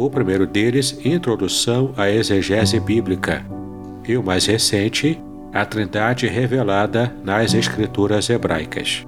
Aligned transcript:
o 0.00 0.08
primeiro 0.08 0.46
deles, 0.46 0.98
Introdução 1.04 1.92
à 1.94 2.08
Exegese 2.10 2.80
Bíblica, 2.80 3.44
e 4.08 4.16
o 4.16 4.22
mais 4.22 4.46
recente, 4.46 5.22
A 5.52 5.66
Trindade 5.66 6.26
Revelada 6.26 7.14
nas 7.22 7.52
Escrituras 7.52 8.30
Hebraicas. 8.30 9.06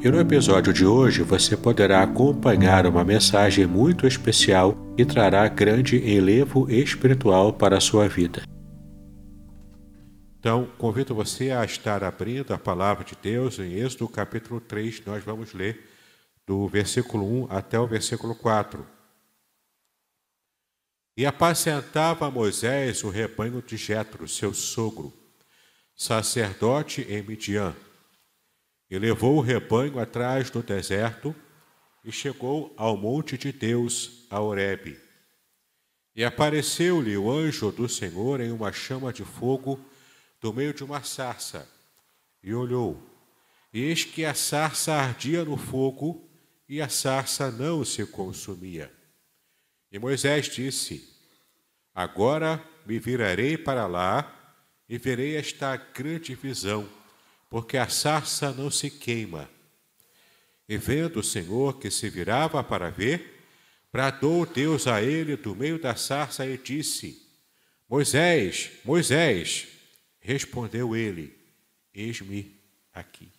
E 0.00 0.08
no 0.10 0.18
episódio 0.18 0.72
de 0.72 0.84
hoje 0.84 1.22
você 1.22 1.56
poderá 1.56 2.02
acompanhar 2.02 2.84
uma 2.84 3.04
mensagem 3.04 3.64
muito 3.64 4.08
especial 4.08 4.76
e 4.96 5.04
trará 5.04 5.46
grande 5.46 5.98
enlevo 5.98 6.68
espiritual 6.68 7.52
para 7.52 7.76
a 7.76 7.80
sua 7.80 8.08
vida. 8.08 8.42
Então, 10.40 10.66
convido 10.78 11.14
você 11.14 11.52
a 11.52 11.64
estar 11.64 12.02
abrindo 12.02 12.52
a 12.52 12.58
palavra 12.58 13.04
de 13.04 13.16
Deus 13.22 13.60
em 13.60 13.74
Êxodo 13.74 14.08
capítulo 14.08 14.60
3, 14.60 15.00
nós 15.06 15.22
vamos 15.22 15.54
ler 15.54 15.88
do 16.44 16.66
versículo 16.66 17.44
1 17.44 17.46
até 17.50 17.78
o 17.78 17.86
versículo 17.86 18.34
4. 18.34 18.97
E 21.18 21.26
apacentava 21.26 22.30
Moisés 22.30 23.02
o 23.02 23.08
rebanho 23.08 23.60
de 23.60 23.76
Jetro, 23.76 24.28
seu 24.28 24.54
sogro, 24.54 25.12
sacerdote 25.96 27.02
em 27.08 27.20
Midian. 27.24 27.74
E 28.88 28.96
levou 28.96 29.36
o 29.36 29.40
rebanho 29.40 29.98
atrás 29.98 30.48
do 30.48 30.62
deserto 30.62 31.34
e 32.04 32.12
chegou 32.12 32.72
ao 32.76 32.96
monte 32.96 33.36
de 33.36 33.50
Deus, 33.50 34.28
a 34.30 34.38
Horebe. 34.38 34.96
E 36.14 36.24
apareceu-lhe 36.24 37.16
o 37.16 37.28
anjo 37.28 37.72
do 37.72 37.88
Senhor 37.88 38.40
em 38.40 38.52
uma 38.52 38.70
chama 38.70 39.12
de 39.12 39.24
fogo 39.24 39.84
do 40.40 40.54
meio 40.54 40.72
de 40.72 40.84
uma 40.84 41.02
sarça. 41.02 41.68
E 42.40 42.54
olhou, 42.54 42.96
e 43.74 43.80
eis 43.80 44.04
que 44.04 44.24
a 44.24 44.34
sarça 44.34 44.92
ardia 44.92 45.44
no 45.44 45.56
fogo, 45.56 46.30
e 46.68 46.80
a 46.80 46.88
sarça 46.88 47.50
não 47.50 47.84
se 47.84 48.06
consumia. 48.06 48.96
E 49.90 49.98
Moisés 49.98 50.46
disse: 50.46 51.16
Agora 51.94 52.62
me 52.86 52.98
virarei 52.98 53.56
para 53.56 53.86
lá 53.86 54.34
e 54.88 54.98
verei 54.98 55.36
esta 55.36 55.76
grande 55.76 56.34
visão, 56.34 56.88
porque 57.50 57.76
a 57.76 57.88
sarça 57.88 58.52
não 58.52 58.70
se 58.70 58.90
queima. 58.90 59.48
E 60.68 60.76
vendo 60.76 61.20
o 61.20 61.24
Senhor 61.24 61.78
que 61.78 61.90
se 61.90 62.10
virava 62.10 62.62
para 62.62 62.90
ver, 62.90 63.42
bradou 63.90 64.44
Deus 64.44 64.86
a 64.86 65.02
ele 65.02 65.36
do 65.36 65.56
meio 65.56 65.80
da 65.80 65.94
sarça 65.96 66.46
e 66.46 66.56
disse: 66.58 67.26
Moisés, 67.88 68.70
Moisés. 68.84 69.68
Respondeu 70.20 70.94
ele: 70.94 71.34
Eis-me 71.94 72.60
aqui. 72.92 73.32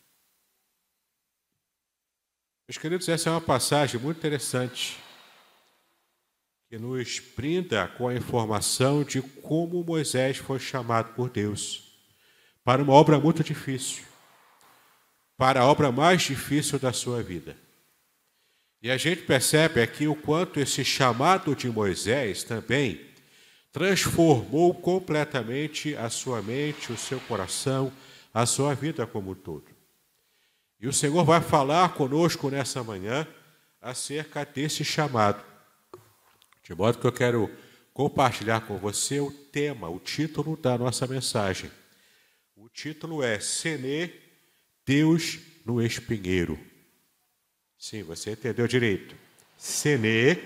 Meus 2.67 2.79
queridos, 2.79 3.07
essa 3.07 3.29
é 3.29 3.31
uma 3.31 3.41
passagem 3.41 3.99
muito 3.99 4.17
interessante 4.17 4.97
que 6.69 6.77
nos 6.77 7.19
brinda 7.35 7.87
com 7.87 8.07
a 8.07 8.13
informação 8.13 9.03
de 9.03 9.23
como 9.23 9.83
Moisés 9.83 10.37
foi 10.37 10.59
chamado 10.59 11.15
por 11.15 11.27
Deus 11.27 11.89
para 12.63 12.83
uma 12.83 12.93
obra 12.93 13.19
muito 13.19 13.43
difícil, 13.43 14.03
para 15.35 15.61
a 15.61 15.65
obra 15.65 15.91
mais 15.91 16.21
difícil 16.21 16.77
da 16.77 16.93
sua 16.93 17.23
vida. 17.23 17.57
E 18.83 18.91
a 18.91 18.97
gente 18.97 19.23
percebe 19.23 19.81
aqui 19.81 20.07
o 20.07 20.13
quanto 20.13 20.59
esse 20.59 20.85
chamado 20.85 21.55
de 21.55 21.67
Moisés 21.67 22.43
também 22.43 23.01
transformou 23.71 24.71
completamente 24.75 25.95
a 25.95 26.07
sua 26.11 26.39
mente, 26.43 26.93
o 26.93 26.97
seu 26.97 27.19
coração, 27.21 27.91
a 28.31 28.45
sua 28.45 28.75
vida 28.75 29.07
como 29.07 29.31
um 29.31 29.35
todo. 29.35 29.65
E 30.79 30.87
o 30.87 30.93
Senhor 30.93 31.25
vai 31.25 31.41
falar 31.41 31.95
conosco 31.95 32.51
nessa 32.51 32.83
manhã 32.83 33.27
acerca 33.81 34.45
desse 34.45 34.85
chamado. 34.85 35.48
De 36.69 36.75
modo 36.75 36.99
que 36.99 37.07
eu 37.07 37.11
quero 37.11 37.49
compartilhar 37.91 38.61
com 38.61 38.77
você 38.77 39.19
o 39.19 39.31
tema, 39.31 39.89
o 39.89 39.99
título 39.99 40.55
da 40.55 40.77
nossa 40.77 41.07
mensagem. 41.07 41.71
O 42.55 42.69
título 42.69 43.23
é 43.23 43.39
Sene, 43.39 44.13
Deus 44.85 45.39
no 45.65 45.81
Espinheiro. 45.81 46.59
Sim, 47.75 48.03
você 48.03 48.33
entendeu 48.33 48.67
direito. 48.67 49.15
Sene, 49.57 50.37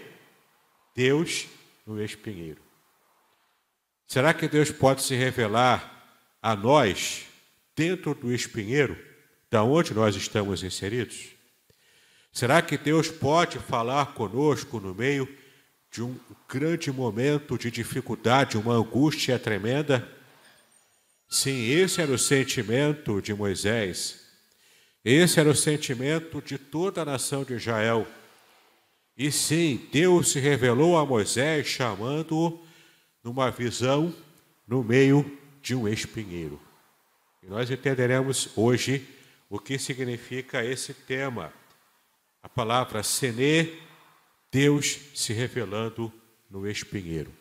Deus 0.96 1.50
no 1.86 2.02
Espinheiro. 2.02 2.62
Será 4.08 4.34
que 4.34 4.48
Deus 4.48 4.72
pode 4.72 5.02
se 5.02 5.16
revelar 5.16 6.08
a 6.42 6.56
nós 6.56 7.26
dentro 7.76 8.16
do 8.16 8.34
espinheiro, 8.34 8.98
da 9.52 9.62
onde 9.62 9.94
nós 9.94 10.16
estamos 10.16 10.64
inseridos? 10.64 11.32
Será 12.32 12.62
que 12.62 12.78
Deus 12.78 13.10
pode 13.10 13.60
falar 13.60 14.14
conosco 14.14 14.80
no 14.80 14.96
meio 14.96 15.43
de 15.94 16.02
um 16.02 16.20
grande 16.50 16.92
momento 16.92 17.56
de 17.56 17.70
dificuldade, 17.70 18.58
uma 18.58 18.74
angústia 18.74 19.38
tremenda? 19.38 20.10
Sim, 21.30 21.70
esse 21.70 22.02
era 22.02 22.12
o 22.12 22.18
sentimento 22.18 23.22
de 23.22 23.32
Moisés. 23.32 24.20
Esse 25.06 25.40
era 25.40 25.52
o 25.52 25.56
sentimento 25.56 26.42
de 26.42 26.58
toda 26.58 27.04
a 27.04 27.06
nação 27.06 27.44
de 27.44 27.54
Israel. 27.54 28.08
E 29.16 29.32
sim, 29.32 29.88
Deus 29.92 30.32
se 30.32 30.40
revelou 30.40 30.98
a 30.98 31.06
Moisés 31.06 31.68
chamando-o 31.68 32.66
numa 33.24 33.52
visão 33.52 34.12
no 34.68 34.84
meio 34.84 35.38
de 35.62 35.76
um 35.76 35.88
espinheiro. 35.88 36.60
E 37.44 37.46
nós 37.46 37.70
entenderemos 37.70 38.50
hoje 38.56 39.08
o 39.48 39.60
que 39.60 39.78
significa 39.78 40.66
esse 40.66 40.92
tema. 40.92 41.54
A 42.42 42.50
palavra 42.50 43.04
sene 43.04 43.80
Deus 44.54 45.00
se 45.16 45.34
revelando 45.34 46.14
no 46.48 46.70
espinheiro. 46.70 47.34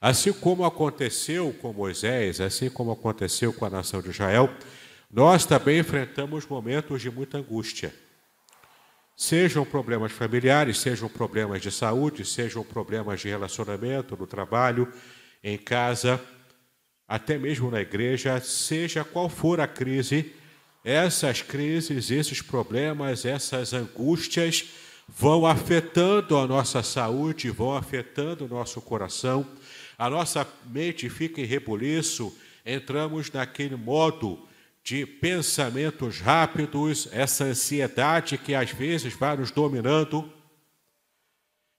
Assim 0.00 0.32
como 0.32 0.64
aconteceu 0.64 1.52
com 1.60 1.72
Moisés, 1.72 2.40
assim 2.40 2.70
como 2.70 2.92
aconteceu 2.92 3.52
com 3.52 3.64
a 3.64 3.70
nação 3.70 4.00
de 4.00 4.10
Israel, 4.10 4.48
nós 5.10 5.44
também 5.44 5.80
enfrentamos 5.80 6.46
momentos 6.46 7.02
de 7.02 7.10
muita 7.10 7.38
angústia. 7.38 7.92
Sejam 9.16 9.64
problemas 9.64 10.12
familiares, 10.12 10.78
sejam 10.78 11.08
problemas 11.08 11.60
de 11.60 11.72
saúde, 11.72 12.24
sejam 12.24 12.62
problemas 12.62 13.20
de 13.20 13.28
relacionamento, 13.28 14.16
no 14.16 14.28
trabalho, 14.28 14.92
em 15.42 15.58
casa, 15.58 16.20
até 17.08 17.36
mesmo 17.36 17.68
na 17.68 17.80
igreja, 17.80 18.40
seja 18.40 19.02
qual 19.02 19.28
for 19.28 19.60
a 19.60 19.66
crise, 19.66 20.32
essas 20.84 21.42
crises, 21.42 22.12
esses 22.12 22.40
problemas, 22.40 23.24
essas 23.24 23.72
angústias, 23.72 24.68
vão 25.08 25.46
afetando 25.46 26.36
a 26.36 26.46
nossa 26.46 26.82
saúde, 26.82 27.50
vão 27.50 27.74
afetando 27.74 28.44
o 28.44 28.48
nosso 28.48 28.80
coração, 28.80 29.46
a 29.96 30.10
nossa 30.10 30.46
mente 30.66 31.08
fica 31.08 31.40
em 31.40 31.44
rebuliço, 31.44 32.36
entramos 32.64 33.32
naquele 33.32 33.74
modo 33.74 34.46
de 34.84 35.04
pensamentos 35.06 36.20
rápidos, 36.20 37.08
essa 37.10 37.44
ansiedade 37.44 38.38
que 38.38 38.54
às 38.54 38.70
vezes 38.70 39.14
vai 39.14 39.36
nos 39.36 39.50
dominando. 39.50 40.32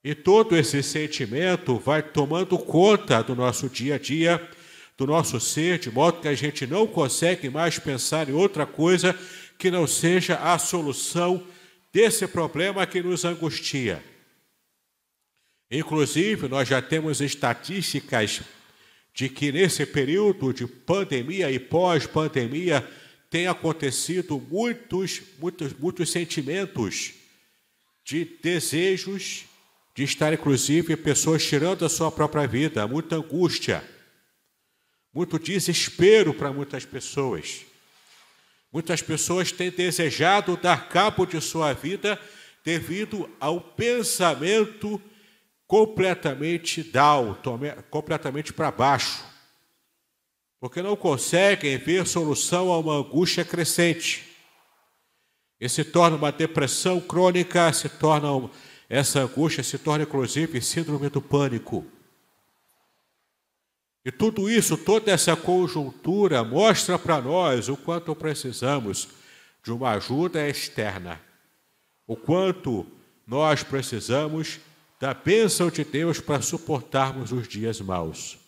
E 0.03 0.13
todo 0.13 0.55
esse 0.55 0.81
sentimento 0.83 1.77
vai 1.77 2.01
tomando 2.01 2.57
conta 2.57 3.21
do 3.23 3.35
nosso 3.35 3.69
dia 3.69 3.95
a 3.95 3.97
dia, 3.97 4.49
do 4.97 5.07
nosso 5.07 5.39
ser, 5.39 5.79
de 5.79 5.91
modo 5.91 6.21
que 6.21 6.27
a 6.27 6.35
gente 6.35 6.67
não 6.67 6.85
consegue 6.85 7.49
mais 7.49 7.79
pensar 7.79 8.29
em 8.29 8.33
outra 8.33 8.65
coisa 8.65 9.17
que 9.57 9.71
não 9.71 9.87
seja 9.87 10.35
a 10.35 10.57
solução 10.57 11.43
desse 11.91 12.27
problema 12.27 12.85
que 12.85 13.01
nos 13.01 13.25
angustia. 13.25 14.03
Inclusive, 15.71 16.47
nós 16.47 16.67
já 16.67 16.81
temos 16.81 17.21
estatísticas 17.21 18.41
de 19.13 19.29
que 19.29 19.51
nesse 19.51 19.85
período 19.85 20.53
de 20.53 20.65
pandemia 20.65 21.51
e 21.51 21.59
pós-pandemia 21.59 22.87
tem 23.29 23.47
acontecido 23.47 24.39
muitos, 24.39 25.21
muitos, 25.37 25.73
muitos 25.73 26.09
sentimentos 26.09 27.13
de 28.03 28.25
desejos 28.41 29.45
de 29.93 30.03
estar, 30.03 30.31
inclusive, 30.33 30.95
pessoas 30.95 31.45
tirando 31.45 31.83
a 31.85 31.89
sua 31.89 32.11
própria 32.11 32.47
vida, 32.47 32.87
muita 32.87 33.17
angústia, 33.17 33.83
muito 35.13 35.37
desespero 35.37 36.33
para 36.33 36.53
muitas 36.53 36.85
pessoas. 36.85 37.65
Muitas 38.71 39.01
pessoas 39.01 39.51
têm 39.51 39.71
desejado 39.71 40.57
dar 40.57 40.89
cabo 40.89 41.25
de 41.25 41.41
sua 41.41 41.73
vida 41.73 42.19
devido 42.63 43.29
ao 43.39 43.59
pensamento 43.59 45.01
completamente 45.65 46.83
down, 46.83 47.37
completamente 47.89 48.53
para 48.53 48.71
baixo, 48.71 49.23
porque 50.59 50.81
não 50.81 50.95
conseguem 50.95 51.77
ver 51.77 52.05
solução 52.07 52.71
a 52.71 52.77
uma 52.79 52.97
angústia 52.97 53.45
crescente. 53.45 54.25
E 55.59 55.67
se 55.67 55.83
torna 55.83 56.15
uma 56.15 56.31
depressão 56.31 56.99
crônica, 56.99 57.71
se 57.73 57.89
torna 57.89 58.49
essa 58.89 59.19
angústia 59.19 59.63
se 59.63 59.77
torna 59.77 60.03
inclusive 60.03 60.59
síndrome 60.61 61.09
do 61.09 61.21
pânico. 61.21 61.85
E 64.09 64.11
tudo 64.11 64.49
isso, 64.49 64.75
toda 64.75 65.11
essa 65.11 65.35
conjuntura 65.35 66.43
mostra 66.43 66.97
para 66.97 67.21
nós 67.21 67.69
o 67.69 67.77
quanto 67.77 68.15
precisamos 68.15 69.07
de 69.63 69.71
uma 69.71 69.91
ajuda 69.91 70.49
externa, 70.49 71.21
o 72.07 72.15
quanto 72.15 72.87
nós 73.27 73.61
precisamos 73.61 74.59
da 74.99 75.13
bênção 75.13 75.69
de 75.69 75.83
Deus 75.83 76.19
para 76.19 76.41
suportarmos 76.41 77.31
os 77.31 77.47
dias 77.47 77.79
maus. 77.81 78.39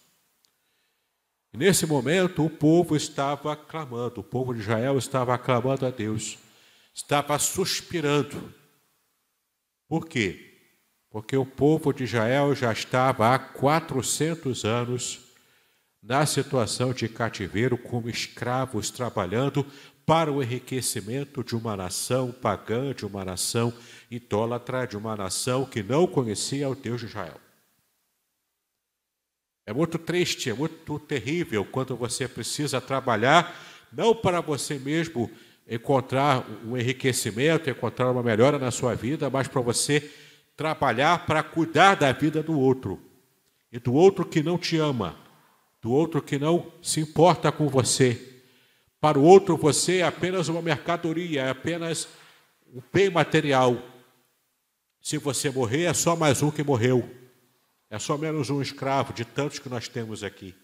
Nesse 1.53 1.85
momento, 1.85 2.43
o 2.43 2.49
povo 2.49 2.95
estava 2.95 3.55
clamando, 3.55 4.21
o 4.21 4.23
povo 4.23 4.55
de 4.55 4.61
Israel 4.61 4.97
estava 4.97 5.37
clamando 5.37 5.85
a 5.85 5.91
Deus, 5.91 6.39
estava 6.91 7.37
suspirando. 7.37 8.51
Por 9.87 10.07
quê? 10.07 10.57
Porque 11.11 11.37
o 11.37 11.45
povo 11.45 11.93
de 11.93 12.05
Israel 12.05 12.55
já 12.55 12.73
estava 12.73 13.35
há 13.35 13.37
400 13.37 14.65
anos 14.65 15.20
na 16.01 16.25
situação 16.25 16.93
de 16.93 17.07
cativeiro, 17.07 17.77
como 17.77 18.09
escravos 18.09 18.89
trabalhando 18.89 19.65
para 20.05 20.31
o 20.31 20.41
enriquecimento 20.41 21.43
de 21.43 21.55
uma 21.55 21.77
nação 21.77 22.31
pagã, 22.31 22.93
de 22.93 23.05
uma 23.05 23.23
nação 23.23 23.71
idólatra, 24.09 24.87
de 24.87 24.97
uma 24.97 25.15
nação 25.15 25.63
que 25.63 25.83
não 25.83 26.07
conhecia 26.07 26.67
o 26.67 26.75
Deus 26.75 27.01
de 27.01 27.07
Israel. 27.07 27.39
É 29.65 29.71
muito 29.71 29.99
triste, 29.99 30.49
é 30.49 30.53
muito 30.53 30.97
terrível 30.99 31.63
quando 31.63 31.95
você 31.95 32.27
precisa 32.27 32.81
trabalhar 32.81 33.55
não 33.93 34.15
para 34.15 34.41
você 34.41 34.79
mesmo 34.79 35.29
encontrar 35.69 36.45
um 36.65 36.75
enriquecimento, 36.75 37.69
encontrar 37.69 38.09
uma 38.09 38.23
melhora 38.23 38.57
na 38.57 38.71
sua 38.71 38.95
vida, 38.95 39.29
mas 39.29 39.47
para 39.47 39.61
você 39.61 40.11
trabalhar 40.57 41.25
para 41.25 41.43
cuidar 41.43 41.95
da 41.95 42.11
vida 42.11 42.41
do 42.41 42.59
outro 42.59 42.99
e 43.71 43.79
do 43.79 43.93
outro 43.93 44.25
que 44.25 44.41
não 44.41 44.57
te 44.57 44.77
ama 44.77 45.15
do 45.81 45.91
outro 45.91 46.21
que 46.21 46.37
não 46.37 46.71
se 46.81 46.99
importa 46.99 47.51
com 47.51 47.67
você. 47.67 48.39
Para 48.99 49.17
o 49.17 49.23
outro, 49.23 49.57
você 49.57 49.97
é 49.97 50.03
apenas 50.03 50.47
uma 50.47 50.61
mercadoria, 50.61 51.41
é 51.41 51.49
apenas 51.49 52.07
um 52.71 52.81
bem 52.93 53.09
material. 53.09 53.81
Se 55.01 55.17
você 55.17 55.49
morrer, 55.49 55.85
é 55.85 55.93
só 55.93 56.15
mais 56.15 56.43
um 56.43 56.51
que 56.51 56.63
morreu. 56.63 57.09
É 57.89 57.97
só 57.97 58.15
menos 58.17 58.49
um 58.51 58.61
escravo 58.61 59.11
de 59.11 59.25
tantos 59.25 59.57
que 59.57 59.67
nós 59.67 59.87
temos 59.87 60.23
aqui. 60.23 60.55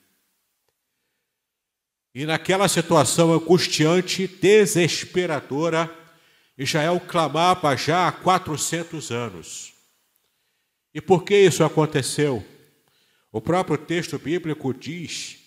E 2.13 2.25
naquela 2.25 2.67
situação 2.67 3.33
angustiante, 3.33 4.27
desesperadora, 4.27 5.93
Israel 6.57 6.99
clamava 6.99 7.75
já 7.75 8.07
há 8.07 8.11
400 8.11 9.11
anos. 9.11 9.73
E 10.93 11.01
por 11.01 11.23
que 11.23 11.35
isso 11.35 11.63
aconteceu? 11.63 12.43
O 13.31 13.41
próprio 13.41 13.77
texto 13.77 14.17
bíblico 14.17 14.73
diz 14.73 15.37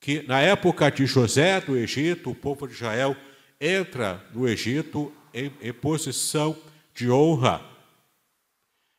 que 0.00 0.22
na 0.22 0.40
época 0.40 0.90
de 0.90 1.06
José 1.06 1.60
do 1.60 1.76
Egito, 1.76 2.30
o 2.30 2.34
povo 2.34 2.66
de 2.66 2.74
Israel 2.74 3.16
entra 3.60 4.24
no 4.34 4.48
Egito 4.48 5.12
em, 5.32 5.52
em 5.60 5.72
posição 5.72 6.56
de 6.94 7.10
honra. 7.10 7.64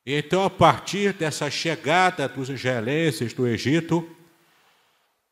E 0.05 0.13
então, 0.13 0.43
a 0.43 0.49
partir 0.49 1.13
dessa 1.13 1.49
chegada 1.49 2.27
dos 2.27 2.49
israelenses 2.49 3.33
do 3.33 3.47
Egito, 3.47 4.07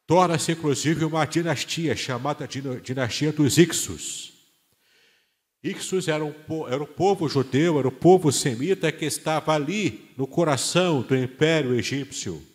torna-se 0.05 0.51
inclusive 0.51 1.05
uma 1.05 1.25
dinastia 1.25 1.95
chamada 1.95 2.47
dinastia 2.47 3.31
dos 3.31 3.57
Ixos. 3.57 4.33
Ixos 5.63 6.07
era, 6.07 6.25
um, 6.25 6.33
era 6.67 6.81
o 6.81 6.87
povo 6.87 7.29
judeu, 7.29 7.77
era 7.77 7.87
o 7.87 7.91
povo 7.91 8.31
semita 8.31 8.91
que 8.91 9.05
estava 9.05 9.53
ali 9.53 10.09
no 10.17 10.25
coração 10.25 11.01
do 11.01 11.15
Império 11.15 11.73
Egípcio. 11.75 12.50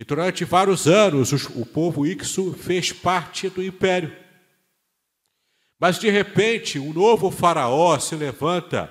E 0.00 0.04
durante 0.04 0.46
vários 0.46 0.88
anos 0.88 1.30
o 1.32 1.66
povo 1.66 2.06
Ixo 2.06 2.54
fez 2.54 2.90
parte 2.90 3.50
do 3.50 3.62
império. 3.62 4.16
Mas 5.78 5.98
de 5.98 6.08
repente 6.08 6.78
um 6.78 6.90
novo 6.90 7.30
faraó 7.30 7.98
se 7.98 8.16
levanta, 8.16 8.90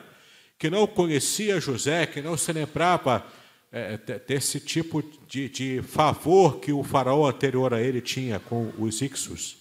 que 0.60 0.70
não 0.70 0.86
conhecia 0.86 1.60
José, 1.60 2.06
que 2.06 2.22
não 2.22 2.38
se 2.38 2.54
lembrava 2.54 3.26
é, 3.72 3.98
desse 4.28 4.60
tipo 4.60 5.02
de, 5.28 5.50
de, 5.50 5.82
favor 5.82 6.60
que 6.60 6.72
o 6.72 6.84
faraó 6.84 7.28
anterior 7.28 7.74
a 7.74 7.82
ele 7.82 8.02
tinha 8.02 8.40
com 8.40 8.72
os 8.78 9.02
Ixos. 9.02 9.58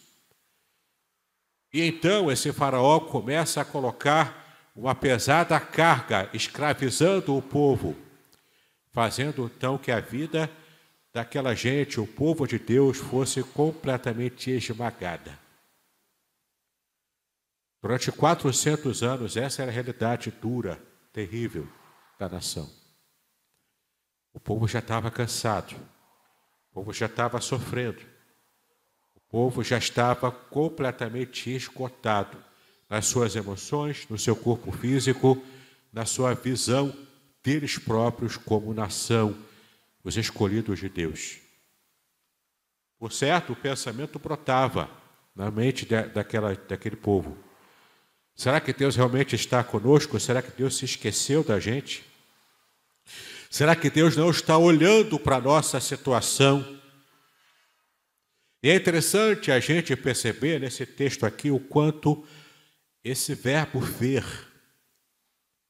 E 1.73 1.83
então 1.83 2.31
esse 2.31 2.53
faraó 2.53 3.01
começa 3.01 3.63
a 3.63 3.65
colocar 3.65 4.71
uma 4.77 4.95
pesada 4.95 5.59
carga, 5.59 6.29
escravizando 6.35 7.35
o 7.35 7.41
povo, 7.41 7.97
fazendo 8.93 9.51
então 9.57 9.79
que 9.79 9.91
a 9.91 10.01
vida 10.01 10.51
daquela 11.19 11.53
gente, 11.53 11.99
o 11.99 12.07
povo 12.07 12.47
de 12.47 12.61
Deus, 12.61 12.97
fosse 12.97 13.43
completamente 13.43 14.53
esmagada. 14.53 15.37
Durante 17.83 18.13
400 18.13 19.03
anos, 19.03 19.37
essa 19.37 19.63
era 19.63 19.71
a 19.73 19.75
realidade 19.75 20.31
dura, 20.31 20.81
terrível 21.13 21.67
da 22.21 22.29
nação. 22.29 22.71
O 24.33 24.39
povo 24.39 24.69
já 24.69 24.79
estava 24.79 25.11
cansado, 25.11 25.75
o 26.71 26.75
povo 26.75 26.93
já 26.93 27.07
estava 27.07 27.41
sofrendo, 27.41 28.03
o 29.17 29.21
povo 29.29 29.65
já 29.65 29.77
estava 29.77 30.31
completamente 30.31 31.51
esgotado 31.51 32.39
nas 32.89 33.07
suas 33.07 33.35
emoções, 33.35 34.07
no 34.09 34.17
seu 34.17 34.37
corpo 34.37 34.71
físico, 34.71 35.43
na 35.93 36.05
sua 36.05 36.33
visão 36.35 36.97
deles 37.43 37.77
próprios 37.77 38.37
como 38.37 38.73
nação 38.73 39.48
os 40.09 40.17
escolhidos 40.17 40.79
de 40.79 40.89
Deus. 40.89 41.37
Por 42.99 43.13
certo, 43.13 43.53
o 43.53 43.57
pensamento 43.57 44.19
brotava 44.19 44.91
na 45.37 45.51
mente 45.51 45.85
daquela, 45.85 46.55
daquele 46.55 46.97
povo. 46.97 47.37
Será 48.35 48.59
que 48.59 48.73
Deus 48.73 48.97
realmente 48.97 49.37
está 49.37 49.63
conosco? 49.63 50.19
Será 50.19 50.41
que 50.41 50.51
Deus 50.51 50.79
se 50.79 50.87
esqueceu 50.87 51.45
da 51.45 51.61
gente? 51.61 52.03
Será 53.51 53.77
que 53.77 53.91
Deus 53.91 54.17
não 54.17 54.31
está 54.31 54.57
olhando 54.57 55.19
para 55.19 55.37
a 55.37 55.41
nossa 55.43 55.79
situação? 55.79 56.81
E 58.63 58.71
é 58.71 58.77
interessante 58.77 59.53
a 59.53 59.61
gente 59.61 59.95
perceber 59.95 60.59
nesse 60.59 60.87
texto 60.87 61.27
aqui 61.27 61.51
o 61.51 61.61
quanto 61.61 62.27
esse 63.05 63.35
verbo 63.35 63.79
ver, 63.79 64.25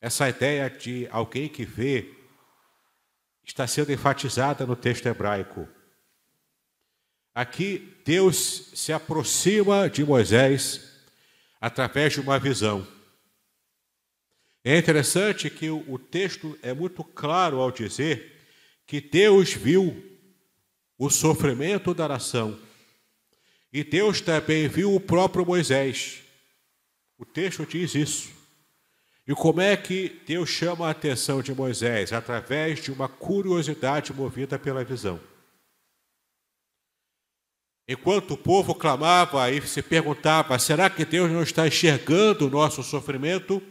essa 0.00 0.28
ideia 0.28 0.70
de 0.70 1.08
alguém 1.10 1.48
que 1.48 1.64
vê, 1.64 2.17
está 3.48 3.66
sendo 3.66 3.92
enfatizada 3.92 4.66
no 4.66 4.76
texto 4.76 5.06
hebraico. 5.06 5.66
Aqui, 7.34 7.96
Deus 8.04 8.70
se 8.74 8.92
aproxima 8.92 9.88
de 9.88 10.04
Moisés 10.04 10.92
através 11.60 12.12
de 12.12 12.20
uma 12.20 12.38
visão. 12.38 12.86
É 14.64 14.76
interessante 14.76 15.48
que 15.48 15.70
o 15.70 15.98
texto 15.98 16.58
é 16.62 16.74
muito 16.74 17.02
claro 17.02 17.58
ao 17.60 17.70
dizer 17.70 18.36
que 18.86 19.00
Deus 19.00 19.52
viu 19.52 20.04
o 20.98 21.08
sofrimento 21.08 21.94
da 21.94 22.08
nação 22.08 22.58
e 23.72 23.84
Deus 23.84 24.20
também 24.20 24.68
viu 24.68 24.94
o 24.94 25.00
próprio 25.00 25.46
Moisés. 25.46 26.22
O 27.16 27.24
texto 27.24 27.64
diz 27.64 27.94
isso. 27.94 28.37
E 29.28 29.34
como 29.34 29.60
é 29.60 29.76
que 29.76 30.22
Deus 30.26 30.48
chama 30.48 30.88
a 30.88 30.90
atenção 30.90 31.42
de 31.42 31.52
Moisés? 31.52 32.14
Através 32.14 32.80
de 32.80 32.90
uma 32.90 33.10
curiosidade 33.10 34.10
movida 34.10 34.58
pela 34.58 34.82
visão. 34.82 35.20
Enquanto 37.86 38.32
o 38.32 38.38
povo 38.38 38.74
clamava 38.74 39.50
e 39.50 39.60
se 39.66 39.82
perguntava: 39.82 40.58
será 40.58 40.88
que 40.88 41.04
Deus 41.04 41.30
não 41.30 41.42
está 41.42 41.68
enxergando 41.68 42.46
o 42.46 42.50
nosso 42.50 42.82
sofrimento, 42.82 43.62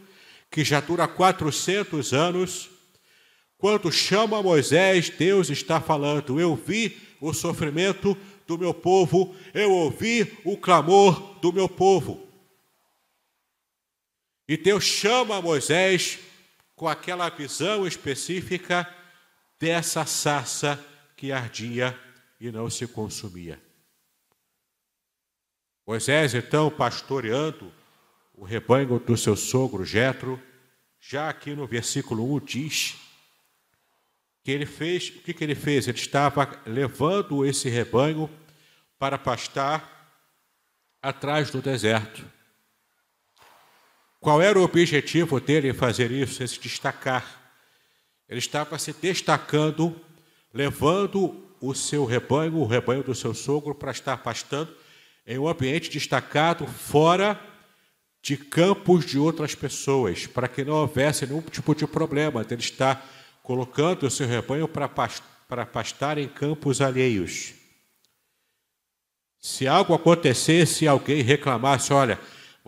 que 0.48 0.62
já 0.62 0.78
dura 0.80 1.08
400 1.08 2.12
anos? 2.12 2.70
Quando 3.56 3.90
chama 3.90 4.40
Moisés, 4.40 5.10
Deus 5.10 5.50
está 5.50 5.80
falando: 5.80 6.38
eu 6.38 6.54
vi 6.54 6.96
o 7.20 7.32
sofrimento 7.32 8.16
do 8.46 8.56
meu 8.56 8.72
povo, 8.72 9.34
eu 9.52 9.72
ouvi 9.72 10.38
o 10.44 10.56
clamor 10.56 11.40
do 11.40 11.52
meu 11.52 11.68
povo. 11.68 12.27
E 14.48 14.56
Deus 14.56 14.82
chama 14.84 15.42
Moisés 15.42 16.18
com 16.74 16.88
aquela 16.88 17.28
visão 17.28 17.86
específica 17.86 18.88
dessa 19.60 20.06
sarça 20.06 20.82
que 21.14 21.30
ardia 21.30 21.98
e 22.40 22.50
não 22.50 22.70
se 22.70 22.86
consumia. 22.86 23.60
Moisés, 25.86 26.34
então, 26.34 26.70
pastoreando 26.70 27.70
o 28.34 28.44
rebanho 28.44 28.98
do 28.98 29.16
seu 29.16 29.36
sogro 29.36 29.84
Jetro, 29.84 30.40
já 31.00 31.28
aqui 31.28 31.54
no 31.54 31.66
versículo 31.66 32.34
1 32.36 32.40
diz 32.40 32.96
que 34.42 34.50
ele 34.50 34.66
fez, 34.66 35.08
o 35.08 35.20
que, 35.20 35.34
que 35.34 35.44
ele 35.44 35.54
fez? 35.54 35.88
Ele 35.88 35.98
estava 35.98 36.58
levando 36.64 37.44
esse 37.44 37.68
rebanho 37.68 38.30
para 38.98 39.18
pastar 39.18 40.26
atrás 41.02 41.50
do 41.50 41.60
deserto. 41.60 42.37
Qual 44.20 44.42
era 44.42 44.58
o 44.58 44.62
objetivo 44.62 45.40
dele 45.40 45.70
em 45.70 45.74
fazer 45.74 46.10
isso? 46.10 46.42
Em 46.42 46.46
se 46.46 46.58
destacar. 46.58 47.52
Ele 48.28 48.38
estava 48.38 48.78
se 48.78 48.92
destacando, 48.92 49.98
levando 50.52 51.44
o 51.60 51.74
seu 51.74 52.04
rebanho, 52.04 52.56
o 52.56 52.66
rebanho 52.66 53.02
do 53.02 53.14
seu 53.14 53.32
sogro, 53.32 53.74
para 53.74 53.90
estar 53.90 54.16
pastando 54.18 54.74
em 55.26 55.38
um 55.38 55.48
ambiente 55.48 55.90
destacado, 55.90 56.66
fora 56.66 57.40
de 58.22 58.36
campos 58.36 59.06
de 59.06 59.18
outras 59.18 59.54
pessoas, 59.54 60.26
para 60.26 60.48
que 60.48 60.64
não 60.64 60.74
houvesse 60.74 61.26
nenhum 61.26 61.40
tipo 61.40 61.74
de 61.74 61.86
problema 61.86 62.42
dele 62.42 62.60
estar 62.60 63.08
colocando 63.42 64.04
o 64.04 64.10
seu 64.10 64.26
rebanho 64.26 64.68
para 64.68 65.66
pastar 65.66 66.18
em 66.18 66.28
campos 66.28 66.80
alheios. 66.80 67.54
Se 69.38 69.68
algo 69.68 69.94
acontecesse 69.94 70.88
alguém 70.88 71.22
reclamasse, 71.22 71.92
olha, 71.92 72.18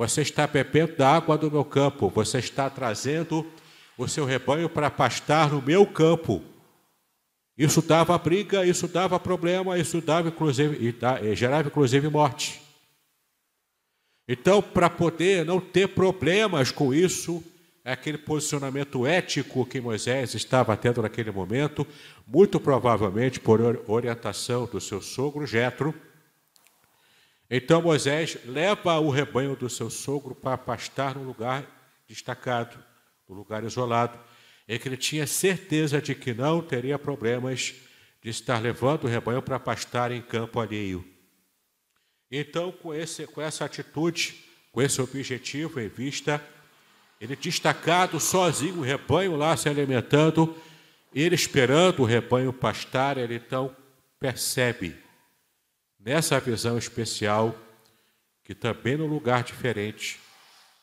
você 0.00 0.22
está 0.22 0.46
bebendo 0.46 0.96
da 0.96 1.14
água 1.14 1.36
do 1.36 1.50
meu 1.50 1.62
campo, 1.62 2.08
você 2.08 2.38
está 2.38 2.70
trazendo 2.70 3.46
o 3.98 4.08
seu 4.08 4.24
rebanho 4.24 4.66
para 4.66 4.90
pastar 4.90 5.50
no 5.50 5.60
meu 5.60 5.86
campo. 5.86 6.42
Isso 7.54 7.82
dava 7.82 8.16
briga, 8.16 8.64
isso 8.64 8.88
dava 8.88 9.20
problema, 9.20 9.76
isso 9.76 10.00
dava 10.00 10.28
inclusive, 10.28 10.96
gerava 11.34 11.68
inclusive 11.68 12.08
morte. 12.08 12.62
Então, 14.26 14.62
para 14.62 14.88
poder 14.88 15.44
não 15.44 15.60
ter 15.60 15.88
problemas 15.88 16.72
com 16.72 16.94
isso, 16.94 17.44
é 17.84 17.92
aquele 17.92 18.16
posicionamento 18.16 19.06
ético 19.06 19.66
que 19.66 19.82
Moisés 19.82 20.34
estava 20.34 20.74
tendo 20.78 21.02
naquele 21.02 21.30
momento, 21.30 21.86
muito 22.26 22.58
provavelmente 22.58 23.38
por 23.38 23.60
orientação 23.86 24.64
do 24.64 24.80
seu 24.80 25.02
sogro 25.02 25.46
Jetro, 25.46 25.94
então 27.50 27.82
Moisés 27.82 28.38
leva 28.44 29.00
o 29.00 29.10
rebanho 29.10 29.56
do 29.56 29.68
seu 29.68 29.90
sogro 29.90 30.36
para 30.36 30.56
pastar 30.56 31.16
num 31.16 31.24
lugar 31.24 31.66
destacado, 32.06 32.78
num 33.28 33.34
lugar 33.34 33.64
isolado, 33.64 34.16
em 34.68 34.78
que 34.78 34.86
ele 34.86 34.96
tinha 34.96 35.26
certeza 35.26 36.00
de 36.00 36.14
que 36.14 36.32
não 36.32 36.62
teria 36.62 36.96
problemas 36.96 37.74
de 38.22 38.30
estar 38.30 38.62
levando 38.62 39.04
o 39.04 39.08
rebanho 39.08 39.42
para 39.42 39.58
pastar 39.58 40.12
em 40.12 40.22
campo 40.22 40.60
alheio. 40.60 41.04
Então, 42.30 42.70
com, 42.70 42.94
esse, 42.94 43.26
com 43.26 43.42
essa 43.42 43.64
atitude, 43.64 44.44
com 44.70 44.80
esse 44.80 45.00
objetivo 45.00 45.80
em 45.80 45.88
vista, 45.88 46.40
ele 47.20 47.34
destacado 47.34 48.20
sozinho, 48.20 48.78
o 48.78 48.82
rebanho 48.82 49.34
lá 49.34 49.56
se 49.56 49.68
alimentando, 49.68 50.56
ele 51.12 51.34
esperando 51.34 52.02
o 52.02 52.04
rebanho 52.04 52.52
pastar, 52.52 53.18
ele 53.18 53.34
então 53.34 53.74
percebe 54.20 55.09
nessa 56.00 56.40
visão 56.40 56.78
especial, 56.78 57.54
que 58.42 58.54
também 58.54 58.96
no 58.96 59.06
lugar 59.06 59.44
diferente, 59.44 60.18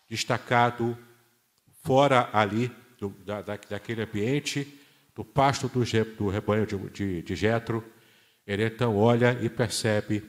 destacado 0.10 0.98
fora 1.84 2.30
ali 2.32 2.72
do, 3.00 3.10
da, 3.10 3.42
daquele 3.42 4.04
ambiente, 4.04 4.80
do 5.16 5.26
pasto 5.26 5.68
do, 5.68 5.84
do 6.16 6.30
rebanho 6.30 6.66
de, 6.66 6.78
de, 6.90 7.22
de 7.24 7.36
Jetro, 7.36 7.84
ele 8.46 8.66
então 8.66 8.96
olha 8.96 9.38
e 9.42 9.50
percebe 9.50 10.24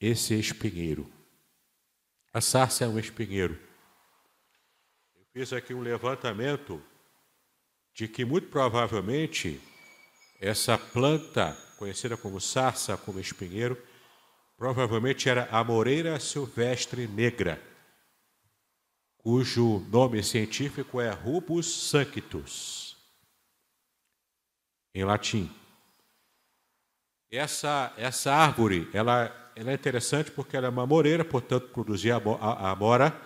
esse 0.00 0.38
espinheiro. 0.38 1.10
A 2.32 2.40
sarça 2.40 2.84
é 2.84 2.88
um 2.88 2.98
espinheiro. 2.98 3.58
Eu 5.14 5.24
fiz 5.32 5.52
aqui 5.52 5.72
um 5.72 5.80
levantamento 5.80 6.82
de 7.94 8.08
que 8.08 8.24
muito 8.24 8.48
provavelmente 8.48 9.60
essa 10.40 10.76
planta, 10.76 11.56
conhecida 11.78 12.16
como 12.16 12.40
sarça, 12.40 12.96
como 12.96 13.20
espinheiro, 13.20 13.80
Provavelmente 14.64 15.28
era 15.28 15.46
a 15.52 15.62
moreira 15.62 16.18
silvestre 16.18 17.06
negra, 17.06 17.60
cujo 19.18 19.80
nome 19.90 20.22
científico 20.22 21.02
é 21.02 21.10
Rubus 21.10 21.90
sanctus, 21.90 22.96
em 24.94 25.04
latim. 25.04 25.50
Essa, 27.30 27.92
essa 27.98 28.32
árvore, 28.32 28.88
ela, 28.94 29.52
ela 29.54 29.70
é 29.70 29.74
interessante 29.74 30.30
porque 30.30 30.56
ela 30.56 30.68
é 30.68 30.70
uma 30.70 30.86
moreira, 30.86 31.26
portanto 31.26 31.68
produzia 31.68 32.16
a, 32.16 32.18
a, 32.18 32.70
a 32.70 32.74
mora. 32.74 33.20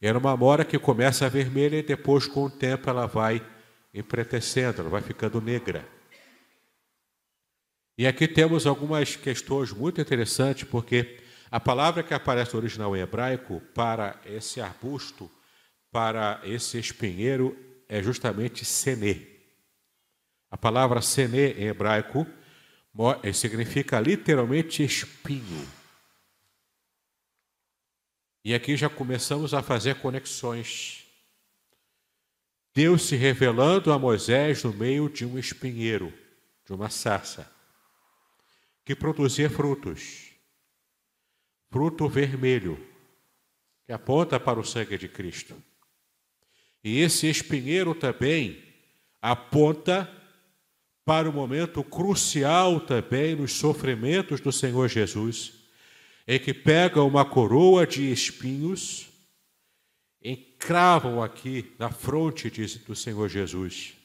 Era 0.00 0.16
uma 0.16 0.36
mora 0.36 0.64
que 0.64 0.78
começa 0.78 1.28
vermelha 1.28 1.78
e 1.78 1.82
depois, 1.82 2.28
com 2.28 2.44
o 2.44 2.50
tempo, 2.50 2.88
ela 2.88 3.06
vai 3.06 3.44
empretecendo, 3.92 4.82
ela 4.82 4.90
vai 4.90 5.02
ficando 5.02 5.40
negra. 5.40 5.95
E 7.98 8.06
aqui 8.06 8.28
temos 8.28 8.66
algumas 8.66 9.16
questões 9.16 9.72
muito 9.72 10.00
interessantes, 10.02 10.64
porque 10.64 11.18
a 11.50 11.58
palavra 11.58 12.02
que 12.02 12.12
aparece 12.12 12.52
no 12.52 12.58
original 12.58 12.94
em 12.94 13.00
hebraico 13.00 13.62
para 13.74 14.20
esse 14.26 14.60
arbusto, 14.60 15.30
para 15.90 16.42
esse 16.44 16.78
espinheiro, 16.78 17.56
é 17.88 18.02
justamente 18.02 18.66
senê. 18.66 19.26
A 20.50 20.58
palavra 20.58 21.00
senê 21.00 21.52
em 21.52 21.68
hebraico 21.68 22.26
eh, 23.22 23.32
significa 23.32 23.98
literalmente 23.98 24.84
espinho. 24.84 25.66
E 28.44 28.54
aqui 28.54 28.76
já 28.76 28.90
começamos 28.90 29.54
a 29.54 29.62
fazer 29.62 29.96
conexões. 29.96 31.04
Deus 32.74 33.06
se 33.06 33.16
revelando 33.16 33.90
a 33.90 33.98
Moisés 33.98 34.62
no 34.62 34.72
meio 34.74 35.08
de 35.08 35.24
um 35.24 35.38
espinheiro, 35.38 36.12
de 36.66 36.74
uma 36.74 36.90
sarça 36.90 37.55
que 38.86 38.94
produzia 38.94 39.50
frutos. 39.50 40.30
Fruto 41.68 42.08
vermelho, 42.08 42.80
que 43.84 43.92
aponta 43.92 44.38
para 44.38 44.60
o 44.60 44.64
sangue 44.64 44.96
de 44.96 45.08
Cristo. 45.08 45.60
E 46.84 47.00
esse 47.00 47.26
espinheiro 47.26 47.96
também 47.96 48.62
aponta 49.20 50.08
para 51.04 51.28
o 51.28 51.32
momento 51.32 51.82
crucial 51.82 52.80
também 52.80 53.34
nos 53.34 53.54
sofrimentos 53.54 54.40
do 54.40 54.52
Senhor 54.52 54.88
Jesus, 54.88 55.54
em 56.26 56.38
que 56.38 56.54
pega 56.54 57.02
uma 57.02 57.24
coroa 57.24 57.84
de 57.84 58.12
espinhos, 58.12 59.08
encravam 60.22 61.20
aqui 61.20 61.74
na 61.76 61.90
fronte 61.90 62.48
do 62.86 62.94
Senhor 62.94 63.28
Jesus 63.28 63.95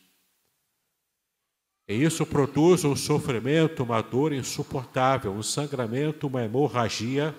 e 1.91 2.03
isso 2.03 2.25
produz 2.25 2.85
um 2.85 2.95
sofrimento, 2.95 3.83
uma 3.83 4.01
dor 4.01 4.31
insuportável, 4.31 5.33
um 5.33 5.43
sangramento, 5.43 6.27
uma 6.27 6.41
hemorragia, 6.41 7.35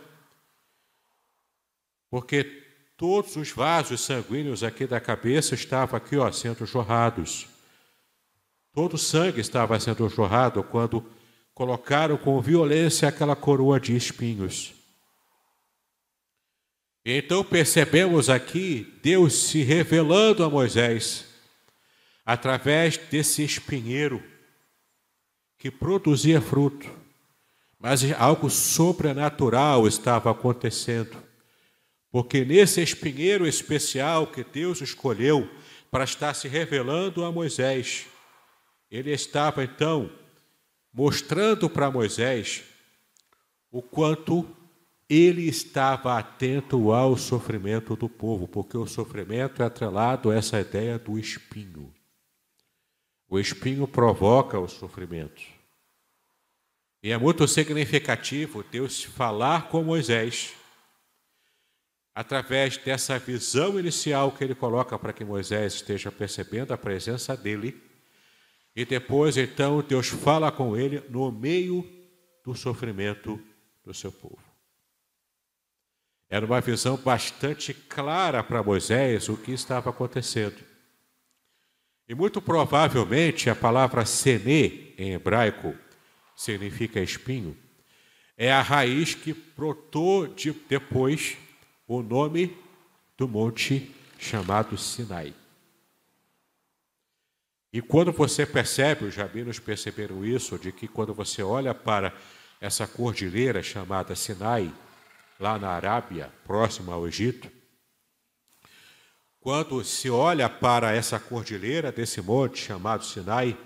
porque 2.11 2.45
todos 2.97 3.35
os 3.37 3.51
vasos 3.51 4.03
sanguíneos 4.03 4.63
aqui 4.63 4.87
da 4.87 5.01
cabeça 5.01 5.55
estavam 5.55 5.97
aqui, 5.97 6.19
ó, 6.19 6.31
sendo 6.31 6.67
jorrados. 6.67 7.47
Todo 8.75 8.95
o 8.95 8.99
sangue 8.99 9.41
estava 9.41 9.81
sendo 9.81 10.07
jorrado 10.11 10.63
quando 10.63 11.03
colocaram 11.55 12.19
com 12.19 12.41
violência 12.41 13.09
aquela 13.09 13.35
coroa 13.35 13.81
de 13.81 13.97
espinhos. 13.97 14.75
Então 17.05 17.43
percebemos 17.43 18.29
aqui 18.29 18.99
Deus 19.03 19.33
se 19.33 19.63
revelando 19.63 20.45
a 20.45 20.51
Moisés 20.51 21.25
através 22.25 22.99
desse 22.99 23.43
espinheiro 23.43 24.32
que 25.63 25.71
produzia 25.71 26.41
fruto, 26.41 26.91
mas 27.79 28.03
algo 28.15 28.51
sobrenatural 28.51 29.87
estava 29.87 30.33
acontecendo. 30.33 31.17
Porque 32.11 32.45
nesse 32.45 32.83
espinheiro 32.83 33.47
especial 33.47 34.27
que 34.27 34.43
Deus 34.43 34.81
escolheu 34.81 35.49
para 35.89 36.03
estar 36.03 36.35
se 36.35 36.49
revelando 36.49 37.25
a 37.25 37.31
Moisés, 37.31 38.07
ele 38.91 39.13
estava 39.13 39.63
então 39.63 40.11
mostrando 40.93 41.71
para 41.71 41.93
Moisés 41.93 42.65
o 43.71 43.81
quanto 43.81 44.45
ele 45.09 45.47
estava 45.47 46.19
atento 46.19 46.91
ao 46.91 47.17
sofrimento 47.17 47.95
do 47.95 48.09
povo, 48.09 48.49
porque 48.49 48.77
o 48.77 48.89
sofrimento 48.89 49.63
é 49.63 49.67
atrelado 49.67 50.29
a 50.29 50.35
essa 50.35 50.59
ideia 50.59 50.99
do 50.99 51.17
espinho. 51.21 51.95
O 53.33 53.41
espinho 53.41 53.89
provoca 53.89 54.59
o 54.59 54.69
sofrimento. 54.69 55.43
E 57.03 57.11
é 57.11 57.17
muito 57.17 57.49
significativo 57.49 58.63
Deus 58.63 59.05
falar 59.05 59.71
com 59.71 59.83
Moisés 59.83 60.53
através 62.15 62.77
dessa 62.77 63.19
visão 63.19 63.81
inicial 63.81 64.33
que 64.33 64.45
ele 64.45 64.55
coloca 64.55 64.99
para 64.99 65.15
que 65.15 65.25
Moisés 65.25 65.73
esteja 65.73 66.13
percebendo 66.13 66.75
a 66.75 66.77
presença 66.77 67.35
dele. 67.35 67.83
E 68.77 68.85
depois, 68.85 69.39
então, 69.39 69.81
Deus 69.81 70.09
fala 70.09 70.53
com 70.53 70.77
ele 70.77 71.03
no 71.09 71.33
meio 71.33 71.89
do 72.45 72.55
sofrimento 72.55 73.41
do 73.83 73.95
seu 73.95 74.13
povo. 74.13 74.45
Era 76.29 76.45
uma 76.45 76.61
visão 76.61 76.99
bastante 76.99 77.73
clara 77.73 78.45
para 78.45 78.63
Moisés 78.63 79.31
o 79.31 79.39
que 79.39 79.53
estava 79.53 79.89
acontecendo. 79.89 80.72
E 82.13 82.15
muito 82.15 82.43
provavelmente 82.43 83.49
a 83.49 83.55
palavra 83.55 84.05
sene 84.05 84.93
em 84.99 85.15
hebraico 85.15 85.75
significa 86.37 87.01
espinho, 87.01 87.57
é 88.37 88.53
a 88.53 88.61
raiz 88.61 89.15
que 89.15 89.33
brotou 89.33 90.27
de, 90.27 90.53
depois 90.53 91.39
o 91.89 92.03
nome 92.03 92.55
do 93.17 93.27
monte 93.27 93.91
chamado 94.19 94.77
Sinai. 94.77 95.33
E 97.73 97.81
quando 97.81 98.13
você 98.13 98.45
percebe, 98.45 99.07
os 99.07 99.17
rabinos 99.17 99.59
perceberam 99.59 100.23
isso, 100.23 100.59
de 100.59 100.71
que 100.71 100.87
quando 100.87 101.15
você 101.15 101.43
olha 101.43 101.73
para 101.73 102.15
essa 102.61 102.87
cordilheira 102.87 103.63
chamada 103.63 104.15
Sinai, 104.15 104.71
lá 105.41 105.59
na 105.59 105.71
Arábia, 105.71 106.31
próxima 106.45 106.93
ao 106.93 107.09
Egito, 107.09 107.51
quando 109.43 109.83
se 109.83 110.09
olha 110.09 110.49
para 110.49 110.95
essa 110.95 111.19
cordilheira 111.19 111.91
desse 111.91 112.23
monte 112.23 112.65
chamado 112.65 113.05
Sinai, 113.05 113.59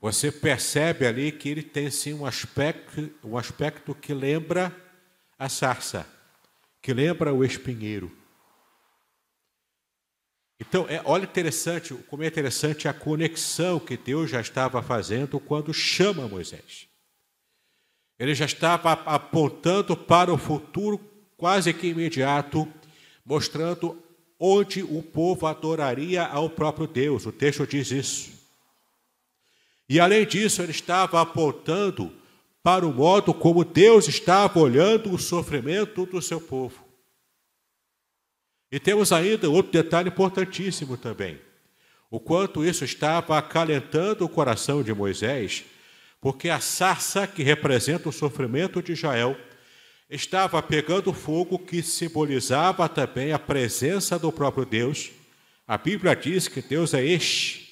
você 0.00 0.30
percebe 0.30 1.04
ali 1.04 1.32
que 1.32 1.48
ele 1.48 1.62
tem 1.62 1.90
sim 1.90 2.14
um 2.14 2.24
aspecto, 2.24 3.10
um 3.24 3.36
aspecto 3.36 3.96
que 3.96 4.14
lembra 4.14 4.74
a 5.36 5.48
sarça, 5.48 6.06
que 6.80 6.94
lembra 6.94 7.34
o 7.34 7.44
espinheiro. 7.44 8.16
Então, 10.60 10.86
é, 10.88 11.02
olha 11.04 11.24
interessante, 11.24 11.92
como 12.08 12.22
é 12.22 12.28
interessante 12.28 12.86
a 12.86 12.94
conexão 12.94 13.80
que 13.80 13.96
Deus 13.96 14.30
já 14.30 14.40
estava 14.40 14.80
fazendo 14.82 15.40
quando 15.40 15.74
chama 15.74 16.28
Moisés. 16.28 16.86
Ele 18.18 18.36
já 18.36 18.44
estava 18.44 18.92
apontando 18.92 19.96
para 19.96 20.32
o 20.32 20.38
futuro 20.38 20.98
quase 21.36 21.74
que 21.74 21.88
imediato, 21.88 22.72
mostrando 23.24 24.05
onde 24.38 24.82
o 24.82 25.02
povo 25.02 25.46
adoraria 25.46 26.24
ao 26.24 26.50
próprio 26.50 26.86
Deus. 26.86 27.26
O 27.26 27.32
texto 27.32 27.66
diz 27.66 27.90
isso. 27.90 28.30
E 29.88 30.00
além 30.00 30.26
disso, 30.26 30.62
ele 30.62 30.72
estava 30.72 31.20
apontando 31.20 32.12
para 32.62 32.86
o 32.86 32.92
modo 32.92 33.32
como 33.32 33.64
Deus 33.64 34.08
estava 34.08 34.58
olhando 34.58 35.12
o 35.12 35.18
sofrimento 35.18 36.04
do 36.04 36.20
seu 36.20 36.40
povo. 36.40 36.84
E 38.70 38.80
temos 38.80 39.12
ainda 39.12 39.48
outro 39.48 39.70
detalhe 39.70 40.08
importantíssimo 40.08 40.96
também. 40.96 41.40
O 42.10 42.18
quanto 42.18 42.64
isso 42.64 42.84
estava 42.84 43.38
acalentando 43.38 44.24
o 44.24 44.28
coração 44.28 44.82
de 44.82 44.92
Moisés, 44.92 45.64
porque 46.20 46.48
a 46.48 46.58
sarça 46.58 47.26
que 47.26 47.44
representa 47.44 48.08
o 48.08 48.12
sofrimento 48.12 48.82
de 48.82 48.92
Israel 48.92 49.36
estava 50.08 50.62
pegando 50.62 51.12
fogo 51.12 51.58
que 51.58 51.82
simbolizava 51.82 52.88
também 52.88 53.32
a 53.32 53.38
presença 53.38 54.18
do 54.18 54.32
próprio 54.32 54.64
Deus. 54.64 55.10
A 55.66 55.76
Bíblia 55.76 56.14
diz 56.14 56.48
que 56.48 56.62
Deus 56.62 56.94
é 56.94 57.04
este 57.04 57.66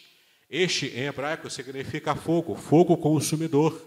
este 0.57 0.87
em 0.87 1.07
hebraico 1.07 1.51
significa 1.51 2.15
fogo, 2.15 2.55
fogo 2.55 2.97
consumidor. 2.97 3.85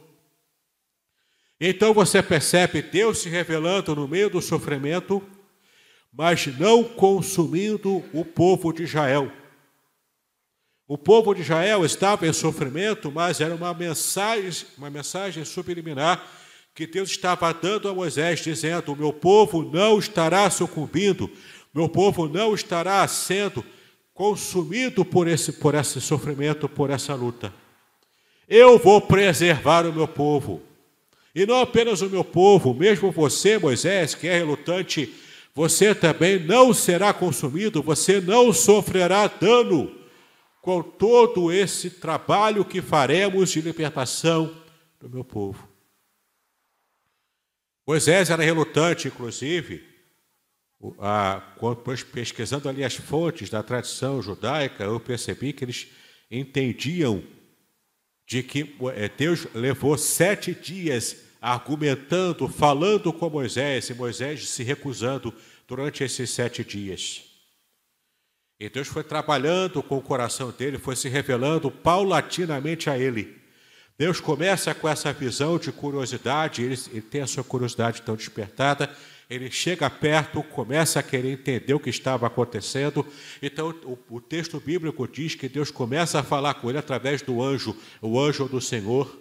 Então 1.57 1.93
você 1.93 2.21
percebe 2.21 2.81
Deus 2.81 3.19
se 3.19 3.29
revelando 3.29 3.95
no 3.95 4.05
meio 4.05 4.29
do 4.29 4.41
sofrimento, 4.41 5.23
mas 6.11 6.45
não 6.59 6.83
consumindo 6.83 8.03
o 8.11 8.25
povo 8.25 8.73
de 8.73 8.83
Israel. 8.83 9.31
O 10.85 10.97
povo 10.97 11.33
de 11.33 11.39
Israel 11.39 11.85
estava 11.85 12.27
em 12.27 12.33
sofrimento, 12.33 13.09
mas 13.09 13.39
era 13.39 13.55
uma 13.55 13.73
mensagem, 13.73 14.67
uma 14.77 14.89
mensagem 14.89 15.45
subliminar 15.45 16.21
que 16.77 16.85
Deus 16.85 17.09
estava 17.09 17.51
dando 17.51 17.89
a 17.89 17.93
Moisés, 17.93 18.39
dizendo: 18.39 18.93
O 18.93 18.95
meu 18.95 19.11
povo 19.11 19.63
não 19.63 19.97
estará 19.97 20.47
sucumbindo, 20.47 21.27
meu 21.73 21.89
povo 21.89 22.29
não 22.29 22.53
estará 22.53 23.05
sendo 23.07 23.65
consumido 24.13 25.03
por 25.03 25.27
esse, 25.27 25.53
por 25.53 25.73
esse 25.73 25.99
sofrimento, 25.99 26.69
por 26.69 26.91
essa 26.91 27.15
luta. 27.15 27.51
Eu 28.47 28.77
vou 28.77 29.01
preservar 29.01 29.87
o 29.87 29.93
meu 29.93 30.07
povo. 30.07 30.61
E 31.33 31.47
não 31.47 31.61
apenas 31.61 32.03
o 32.03 32.09
meu 32.11 32.23
povo, 32.23 32.75
mesmo 32.75 33.11
você, 33.11 33.57
Moisés, 33.57 34.13
que 34.13 34.27
é 34.27 34.37
relutante, 34.37 35.15
você 35.55 35.95
também 35.95 36.39
não 36.39 36.75
será 36.75 37.11
consumido, 37.11 37.81
você 37.81 38.21
não 38.21 38.53
sofrerá 38.53 39.25
dano 39.25 39.91
com 40.61 40.83
todo 40.83 41.51
esse 41.51 41.89
trabalho 41.89 42.63
que 42.63 42.83
faremos 42.83 43.49
de 43.49 43.61
libertação 43.61 44.53
do 45.01 45.09
meu 45.09 45.23
povo. 45.23 45.76
Moisés 47.87 48.29
era 48.29 48.43
relutante, 48.43 49.07
inclusive, 49.07 49.81
pesquisando 52.13 52.67
ali 52.67 52.83
as 52.83 52.95
fontes 52.95 53.49
da 53.49 53.63
tradição 53.63 54.21
judaica, 54.21 54.83
eu 54.83 54.99
percebi 54.99 55.53
que 55.53 55.63
eles 55.63 55.87
entendiam 56.29 57.23
de 58.27 58.43
que 58.43 58.75
é, 58.93 59.07
Deus 59.07 59.47
levou 59.53 59.97
sete 59.97 60.53
dias 60.53 61.15
argumentando, 61.39 62.49
falando 62.49 63.13
com 63.13 63.29
Moisés, 63.29 63.89
e 63.89 63.93
Moisés 63.93 64.49
se 64.49 64.63
recusando 64.63 65.33
durante 65.65 66.03
esses 66.03 66.29
sete 66.29 66.65
dias. 66.65 67.23
E 68.59 68.67
Deus 68.69 68.89
foi 68.89 69.03
trabalhando 69.03 69.81
com 69.81 69.97
o 69.97 70.01
coração 70.01 70.51
dele, 70.51 70.77
foi 70.77 70.97
se 70.97 71.07
revelando 71.07 71.71
paulatinamente 71.71 72.89
a 72.89 72.97
ele. 72.97 73.46
Deus 73.97 74.19
começa 74.19 74.75
com 74.75 74.87
essa 74.87 75.11
visão 75.11 75.57
de 75.57 75.71
curiosidade, 75.71 76.61
ele, 76.61 76.79
ele 76.91 77.01
tem 77.01 77.21
a 77.21 77.27
sua 77.27 77.43
curiosidade 77.43 78.03
tão 78.03 78.15
despertada, 78.15 78.95
ele 79.29 79.49
chega 79.49 79.89
perto, 79.89 80.43
começa 80.43 80.99
a 80.99 81.03
querer 81.03 81.31
entender 81.31 81.73
o 81.73 81.79
que 81.79 81.89
estava 81.89 82.27
acontecendo. 82.27 83.05
Então, 83.41 83.75
o, 83.83 83.97
o, 84.09 84.21
texto 84.21 84.59
bíblico 84.59 85.05
diz 85.07 85.35
que 85.35 85.49
Deus 85.49 85.71
começa 85.71 86.19
a 86.19 86.23
falar 86.23 86.53
com 86.55 86.69
ele 86.69 86.77
através 86.77 87.21
do 87.21 87.41
anjo, 87.41 87.75
o 88.01 88.19
anjo 88.19 88.47
do 88.47 88.61
Senhor. 88.61 89.19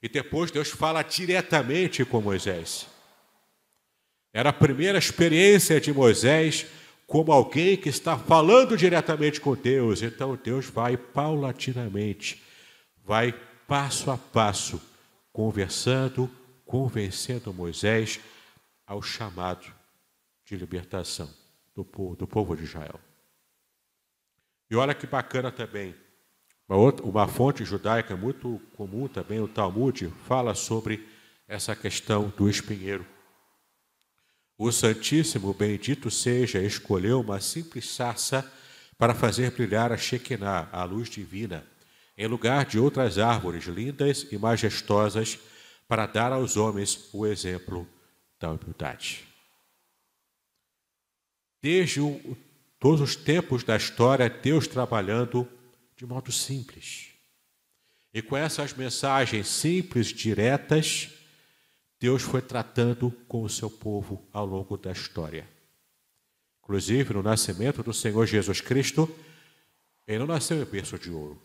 E 0.00 0.08
depois 0.08 0.50
Deus 0.50 0.68
fala 0.68 1.02
diretamente 1.02 2.04
com 2.04 2.20
Moisés. 2.20 2.86
Era 4.32 4.50
a 4.50 4.52
primeira 4.52 4.98
experiência 4.98 5.80
de 5.80 5.92
Moisés 5.92 6.66
como 7.06 7.32
alguém 7.32 7.76
que 7.76 7.88
está 7.88 8.16
falando 8.16 8.76
diretamente 8.76 9.40
com 9.40 9.56
Deus. 9.56 10.02
Então, 10.02 10.38
Deus 10.40 10.66
vai 10.66 10.96
paulatinamente, 10.96 12.40
vai 13.04 13.34
passo 13.66 14.10
a 14.10 14.18
passo, 14.18 14.80
conversando, 15.32 16.30
convencendo 16.64 17.52
Moisés 17.52 18.20
ao 18.86 19.02
chamado 19.02 19.66
de 20.44 20.56
libertação 20.56 21.28
do 21.74 21.84
povo, 21.84 22.16
do 22.16 22.26
povo 22.26 22.56
de 22.56 22.64
Israel. 22.64 23.00
E 24.70 24.76
olha 24.76 24.94
que 24.94 25.06
bacana 25.06 25.50
também, 25.50 25.94
uma, 26.68 26.78
outra, 26.78 27.06
uma 27.06 27.26
fonte 27.28 27.64
judaica 27.64 28.16
muito 28.16 28.60
comum 28.76 29.08
também, 29.08 29.40
o 29.40 29.48
Talmud, 29.48 30.12
fala 30.26 30.54
sobre 30.54 31.06
essa 31.46 31.76
questão 31.76 32.32
do 32.36 32.48
espinheiro. 32.48 33.06
O 34.56 34.70
Santíssimo, 34.70 35.52
bendito 35.52 36.10
seja, 36.10 36.62
escolheu 36.62 37.20
uma 37.20 37.40
simples 37.40 37.90
sarça 37.90 38.50
para 38.96 39.14
fazer 39.14 39.50
brilhar 39.50 39.92
a 39.92 39.96
Shekinah, 39.96 40.68
a 40.70 40.84
luz 40.84 41.10
divina, 41.10 41.66
em 42.16 42.26
lugar 42.26 42.64
de 42.64 42.78
outras 42.78 43.18
árvores 43.18 43.64
lindas 43.64 44.26
e 44.30 44.38
majestosas, 44.38 45.38
para 45.88 46.06
dar 46.06 46.32
aos 46.32 46.56
homens 46.56 47.08
o 47.12 47.26
exemplo 47.26 47.86
da 48.38 48.50
humildade. 48.50 49.26
Desde 51.60 52.00
o, 52.00 52.36
todos 52.78 53.00
os 53.00 53.16
tempos 53.16 53.64
da 53.64 53.76
história, 53.76 54.28
Deus 54.28 54.66
trabalhando 54.66 55.48
de 55.96 56.06
modo 56.06 56.30
simples. 56.30 57.10
E 58.12 58.22
com 58.22 58.36
essas 58.36 58.74
mensagens 58.74 59.48
simples, 59.48 60.08
diretas, 60.08 61.10
Deus 61.98 62.22
foi 62.22 62.40
tratando 62.40 63.10
com 63.26 63.42
o 63.42 63.48
seu 63.48 63.70
povo 63.70 64.22
ao 64.32 64.46
longo 64.46 64.76
da 64.76 64.92
história. 64.92 65.48
Inclusive, 66.62 67.14
no 67.14 67.22
nascimento 67.22 67.82
do 67.82 67.92
Senhor 67.92 68.26
Jesus 68.26 68.60
Cristo, 68.60 69.12
ele 70.06 70.18
não 70.18 70.26
nasceu 70.26 70.60
em 70.60 70.64
berço 70.64 70.98
de 70.98 71.10
ouro. 71.10 71.40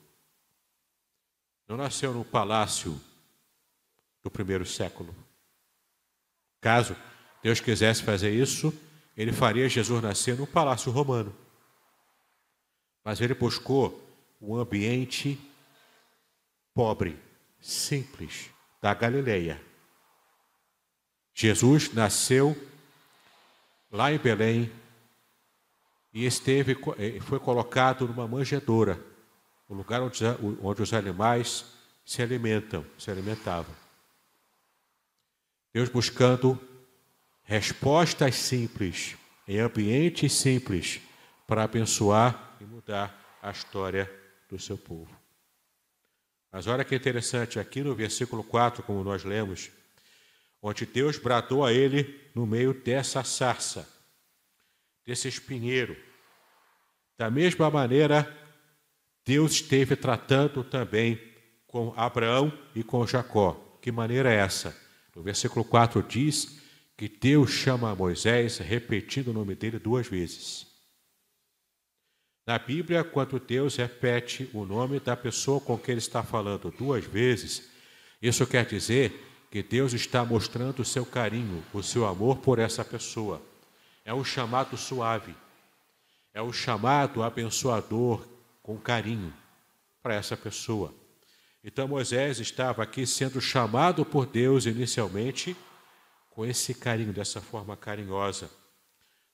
Não 1.70 1.78
nasceu 1.78 2.12
no 2.12 2.26
palácio 2.26 3.00
do 4.24 4.32
primeiro 4.32 4.66
século. 4.66 5.16
Caso 6.60 6.96
Deus 7.44 7.60
quisesse 7.60 8.02
fazer 8.02 8.32
isso, 8.32 8.74
ele 9.16 9.32
faria 9.32 9.70
Jesus 9.70 10.02
nascer 10.02 10.36
no 10.36 10.48
palácio 10.48 10.92
romano. 10.92 11.34
Mas 13.04 13.22
ele 13.22 13.36
buscou 13.36 14.04
um 14.42 14.56
ambiente 14.56 15.40
pobre, 16.74 17.20
simples, 17.62 18.50
da 18.82 18.92
Galileia. 18.96 19.62
Jesus 21.36 21.94
nasceu 21.94 22.58
lá 23.92 24.12
em 24.12 24.18
Belém 24.18 24.72
e 26.12 26.26
esteve, 26.26 26.76
foi 27.22 27.40
colocado 27.40 28.08
numa 28.08 28.28
manjedoura, 28.28 29.00
o 29.70 29.76
lugar 29.76 30.02
onde, 30.02 30.24
onde 30.62 30.82
os 30.82 30.94
animais 30.94 31.64
se 32.04 32.24
alimentam, 32.24 32.84
se 32.98 33.12
alimentavam. 33.12 33.74
Deus 35.72 35.88
buscando 35.88 36.60
respostas 37.44 38.36
simples, 38.36 39.16
em 39.48 39.60
ambientes 39.60 40.34
simples, 40.34 41.00
para 41.46 41.64
abençoar 41.64 42.58
e 42.60 42.66
mudar 42.66 43.38
a 43.42 43.52
história 43.52 44.12
do 44.50 44.58
seu 44.58 44.78
povo. 44.78 45.16
Mas 46.52 46.66
olha 46.66 46.84
que 46.84 46.96
interessante, 46.96 47.60
aqui 47.60 47.84
no 47.84 47.94
versículo 47.94 48.44
4, 48.44 48.82
como 48.82 49.04
nós 49.04 49.24
lemos, 49.24 49.70
onde 50.60 50.84
Deus 50.84 51.20
bradou 51.20 51.64
a 51.64 51.72
ele 51.72 52.20
no 52.34 52.48
meio 52.48 52.74
dessa 52.74 53.24
sarça, 53.24 53.88
desse 55.06 55.28
espinheiro. 55.28 55.96
Da 57.16 57.30
mesma 57.30 57.70
maneira, 57.70 58.36
Deus 59.30 59.52
esteve 59.52 59.96
tratando 59.96 60.64
também 60.64 61.22
com 61.68 61.94
Abraão 61.96 62.52
e 62.74 62.84
com 62.84 63.06
Jacó. 63.06 63.78
Que 63.80 63.92
maneira 63.92 64.34
é 64.34 64.38
essa? 64.38 64.76
No 65.16 65.22
versículo 65.22 65.64
4 65.64 66.02
diz 66.02 66.60
que 66.98 67.08
Deus 67.08 67.52
chama 67.52 67.94
Moisés, 67.94 68.58
repetindo 68.58 69.28
o 69.28 69.34
nome 69.34 69.54
dele 69.54 69.78
duas 69.78 70.08
vezes. 70.08 70.66
Na 72.44 72.58
Bíblia, 72.58 73.04
quando 73.04 73.40
Deus 73.40 73.76
repete 73.76 74.50
o 74.52 74.66
nome 74.66 75.00
da 75.00 75.16
pessoa 75.16 75.62
com 75.62 75.78
quem 75.78 75.92
ele 75.92 76.00
está 76.00 76.24
falando 76.24 76.72
duas 76.72 77.06
vezes, 77.06 77.70
isso 78.20 78.48
quer 78.48 78.66
dizer 78.66 79.14
que 79.52 79.62
Deus 79.62 79.94
está 79.94 80.26
mostrando 80.26 80.80
o 80.80 80.86
seu 80.86 81.06
carinho, 81.06 81.64
o 81.72 81.84
seu 81.84 82.08
amor 82.08 82.40
por 82.40 82.58
essa 82.58 82.84
pessoa. 82.84 83.40
É 84.04 84.12
um 84.12 84.24
chamado 84.24 84.76
suave, 84.76 85.36
é 86.34 86.42
um 86.42 86.52
chamado 86.52 87.22
abençoador 87.22 88.28
com 88.70 88.78
carinho 88.78 89.34
para 90.00 90.14
essa 90.14 90.38
pessoa. 90.38 90.94
Então 91.64 91.88
Moisés 91.88 92.40
estava 92.40 92.84
aqui 92.84 93.04
sendo 93.08 93.42
chamado 93.42 94.06
por 94.06 94.28
Deus 94.28 94.68
inicialmente 94.68 95.56
com 96.30 96.46
esse 96.46 96.76
carinho, 96.76 97.12
dessa 97.12 97.42
forma 97.42 97.76
carinhosa. 97.76 98.48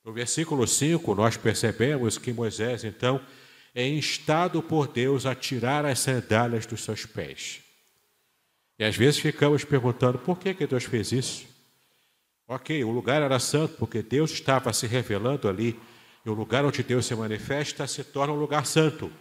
No 0.05 0.13
versículo 0.13 0.65
5, 0.65 1.13
nós 1.15 1.35
percebemos 1.35 2.17
que 2.17 2.31
Moisés, 2.31 2.85
então, 2.85 3.19
é 3.73 3.85
instado 3.85 4.63
por 4.63 4.87
Deus 4.87 5.25
a 5.25 5.35
tirar 5.35 5.85
as 5.85 5.99
sandálias 5.99 6.65
dos 6.65 6.85
seus 6.85 7.05
pés. 7.05 7.59
E 8.79 8.85
às 8.85 8.95
vezes 8.95 9.19
ficamos 9.19 9.65
perguntando 9.65 10.17
por 10.17 10.39
que, 10.39 10.53
que 10.53 10.65
Deus 10.65 10.85
fez 10.85 11.11
isso. 11.11 11.45
Ok, 12.47 12.81
o 12.85 12.89
lugar 12.89 13.21
era 13.21 13.37
santo 13.37 13.75
porque 13.75 14.01
Deus 14.01 14.31
estava 14.31 14.71
se 14.71 14.87
revelando 14.87 15.49
ali, 15.49 15.77
e 16.25 16.29
o 16.29 16.33
lugar 16.33 16.63
onde 16.63 16.81
Deus 16.81 17.05
se 17.05 17.13
manifesta 17.13 17.85
se 17.85 18.01
torna 18.01 18.31
um 18.33 18.39
lugar 18.39 18.65
santo. 18.65 19.11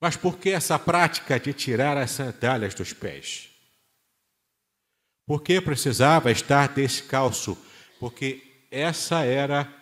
Mas 0.00 0.16
por 0.16 0.38
que 0.38 0.50
essa 0.50 0.78
prática 0.78 1.38
de 1.38 1.52
tirar 1.52 1.96
as 1.96 2.12
sandálias 2.12 2.74
dos 2.74 2.92
pés? 2.92 3.50
Por 5.26 5.42
que 5.42 5.60
precisava 5.60 6.30
estar 6.30 6.68
descalço? 6.68 7.56
Porque 7.98 8.42
essa 8.70 9.24
era 9.24 9.80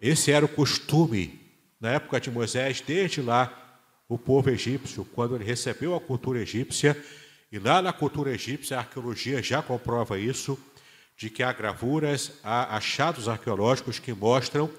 esse 0.00 0.30
era 0.30 0.44
o 0.44 0.48
costume 0.48 1.40
na 1.80 1.90
época 1.92 2.20
de 2.20 2.30
Moisés, 2.30 2.80
desde 2.80 3.20
lá 3.20 3.80
o 4.08 4.16
povo 4.16 4.48
egípcio, 4.48 5.04
quando 5.04 5.34
ele 5.34 5.44
recebeu 5.44 5.94
a 5.94 6.00
cultura 6.00 6.40
egípcia, 6.40 6.96
e 7.50 7.58
lá 7.58 7.82
na 7.82 7.92
cultura 7.92 8.30
egípcia, 8.30 8.76
a 8.76 8.80
arqueologia 8.80 9.42
já 9.42 9.60
comprova 9.60 10.18
isso, 10.18 10.58
de 11.16 11.28
que 11.28 11.42
há 11.42 11.52
gravuras, 11.52 12.32
há 12.44 12.76
achados 12.76 13.28
arqueológicos 13.28 13.98
que 13.98 14.12
mostram 14.12 14.70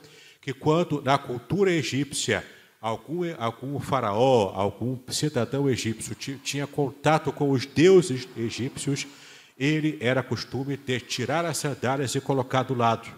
que 0.42 0.54
quando 0.54 1.02
na 1.02 1.18
cultura 1.18 1.70
egípcia 1.70 2.46
algum, 2.82 3.22
algum 3.38 3.80
faraó, 3.80 4.52
algum 4.56 4.98
cidadão 5.10 5.70
egípcio 5.70 6.16
tinha 6.16 6.66
contato 6.66 7.32
com 7.32 7.52
os 7.52 7.66
deuses 7.66 8.28
egípcios, 8.38 9.06
ele 9.58 9.98
era 10.00 10.24
costume 10.24 10.78
de 10.78 11.00
tirar 11.02 11.46
as 11.46 11.58
sandálias 11.58 12.16
e 12.16 12.22
colocar 12.22 12.64
do 12.64 12.74
lado. 12.74 13.10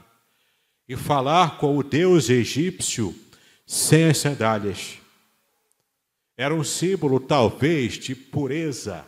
E 0.90 0.96
falar 0.96 1.58
com 1.58 1.78
o 1.78 1.84
deus 1.84 2.30
egípcio 2.30 3.16
sem 3.66 4.06
as 4.06 4.18
sandálias. 4.18 4.98
Era 6.36 6.56
um 6.56 6.64
símbolo, 6.64 7.20
talvez, 7.20 7.94
de 7.94 8.16
pureza, 8.16 9.06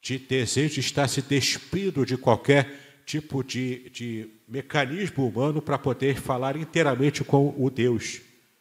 de 0.00 0.18
desejo 0.18 0.74
de 0.74 0.80
estar 0.80 1.08
se 1.08 1.20
despido 1.20 2.06
de 2.06 2.16
qualquer 2.16 3.02
tipo 3.04 3.42
de, 3.42 3.90
de 3.90 4.30
mecanismo 4.46 5.26
humano 5.26 5.60
para 5.60 5.76
poder 5.76 6.16
falar 6.16 6.56
inteiramente 6.56 7.24
com 7.24 7.54
o 7.58 7.68
Deus, 7.68 8.20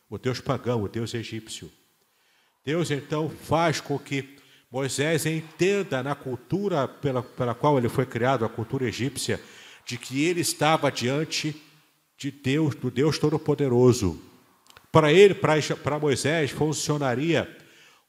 o 0.09 0.17
Deus 0.17 0.39
pagão, 0.39 0.83
o 0.83 0.87
Deus 0.87 1.13
egípcio. 1.13 1.71
Deus 2.65 2.91
então 2.91 3.29
faz 3.29 3.81
com 3.81 3.99
que 3.99 4.37
Moisés 4.71 5.25
entenda 5.25 6.01
na 6.01 6.15
cultura 6.15 6.87
pela, 6.87 7.21
pela 7.21 7.53
qual 7.53 7.77
ele 7.77 7.89
foi 7.89 8.05
criado, 8.05 8.45
a 8.45 8.49
cultura 8.49 8.87
egípcia, 8.87 9.39
de 9.85 9.97
que 9.97 10.23
ele 10.23 10.41
estava 10.41 10.91
diante 10.91 11.55
de 12.17 12.31
Deus, 12.31 12.73
do 12.73 12.89
Deus 12.89 13.19
Todo-Poderoso. 13.19 14.19
Para 14.91 15.11
ele, 15.11 15.35
para 15.35 15.99
Moisés, 15.99 16.51
funcionaria 16.51 17.49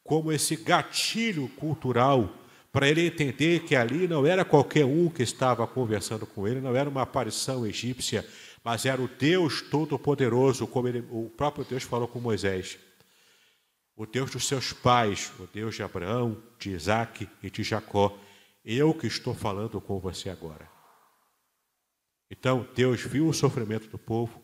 como 0.03 0.31
esse 0.31 0.57
gatilho 0.57 1.49
cultural 1.57 2.33
para 2.75 2.89
ele 2.89 3.07
entender 3.07 3.61
que 3.61 3.77
ali 3.77 4.09
não 4.09 4.27
era 4.27 4.45
qualquer 4.45 4.85
um 4.85 5.09
que 5.09 5.23
estava 5.23 5.65
conversando 5.65 6.27
com 6.27 6.47
ele, 6.47 6.61
não 6.61 6.75
era 6.75 6.91
uma 6.91 7.03
aparição 7.03 7.65
egípcia, 7.65 8.27
mas 8.65 8.87
era 8.87 9.01
o 9.01 9.07
Deus 9.07 9.61
Todo-Poderoso, 9.61 10.67
como 10.67 10.89
ele, 10.89 11.07
o 11.11 11.29
próprio 11.29 11.67
Deus 11.67 11.83
falou 11.83 12.09
com 12.09 12.19
Moisés. 12.19 12.79
O 13.95 14.07
Deus 14.07 14.31
dos 14.31 14.49
seus 14.49 14.73
pais, 14.73 15.31
o 15.39 15.47
Deus 15.47 15.75
de 15.75 15.83
Abraão, 15.83 16.43
de 16.59 16.71
Isaac 16.71 17.29
e 17.43 17.51
de 17.51 17.63
Jacó. 17.63 18.19
Eu 18.65 18.95
que 18.95 19.07
estou 19.07 19.35
falando 19.35 19.79
com 19.83 20.01
você 20.01 20.31
agora. 20.31 20.69
Então, 22.31 22.67
Deus 22.75 23.03
viu 23.03 23.29
o 23.29 23.35
sofrimento 23.35 23.87
do 23.89 23.99
povo, 23.99 24.43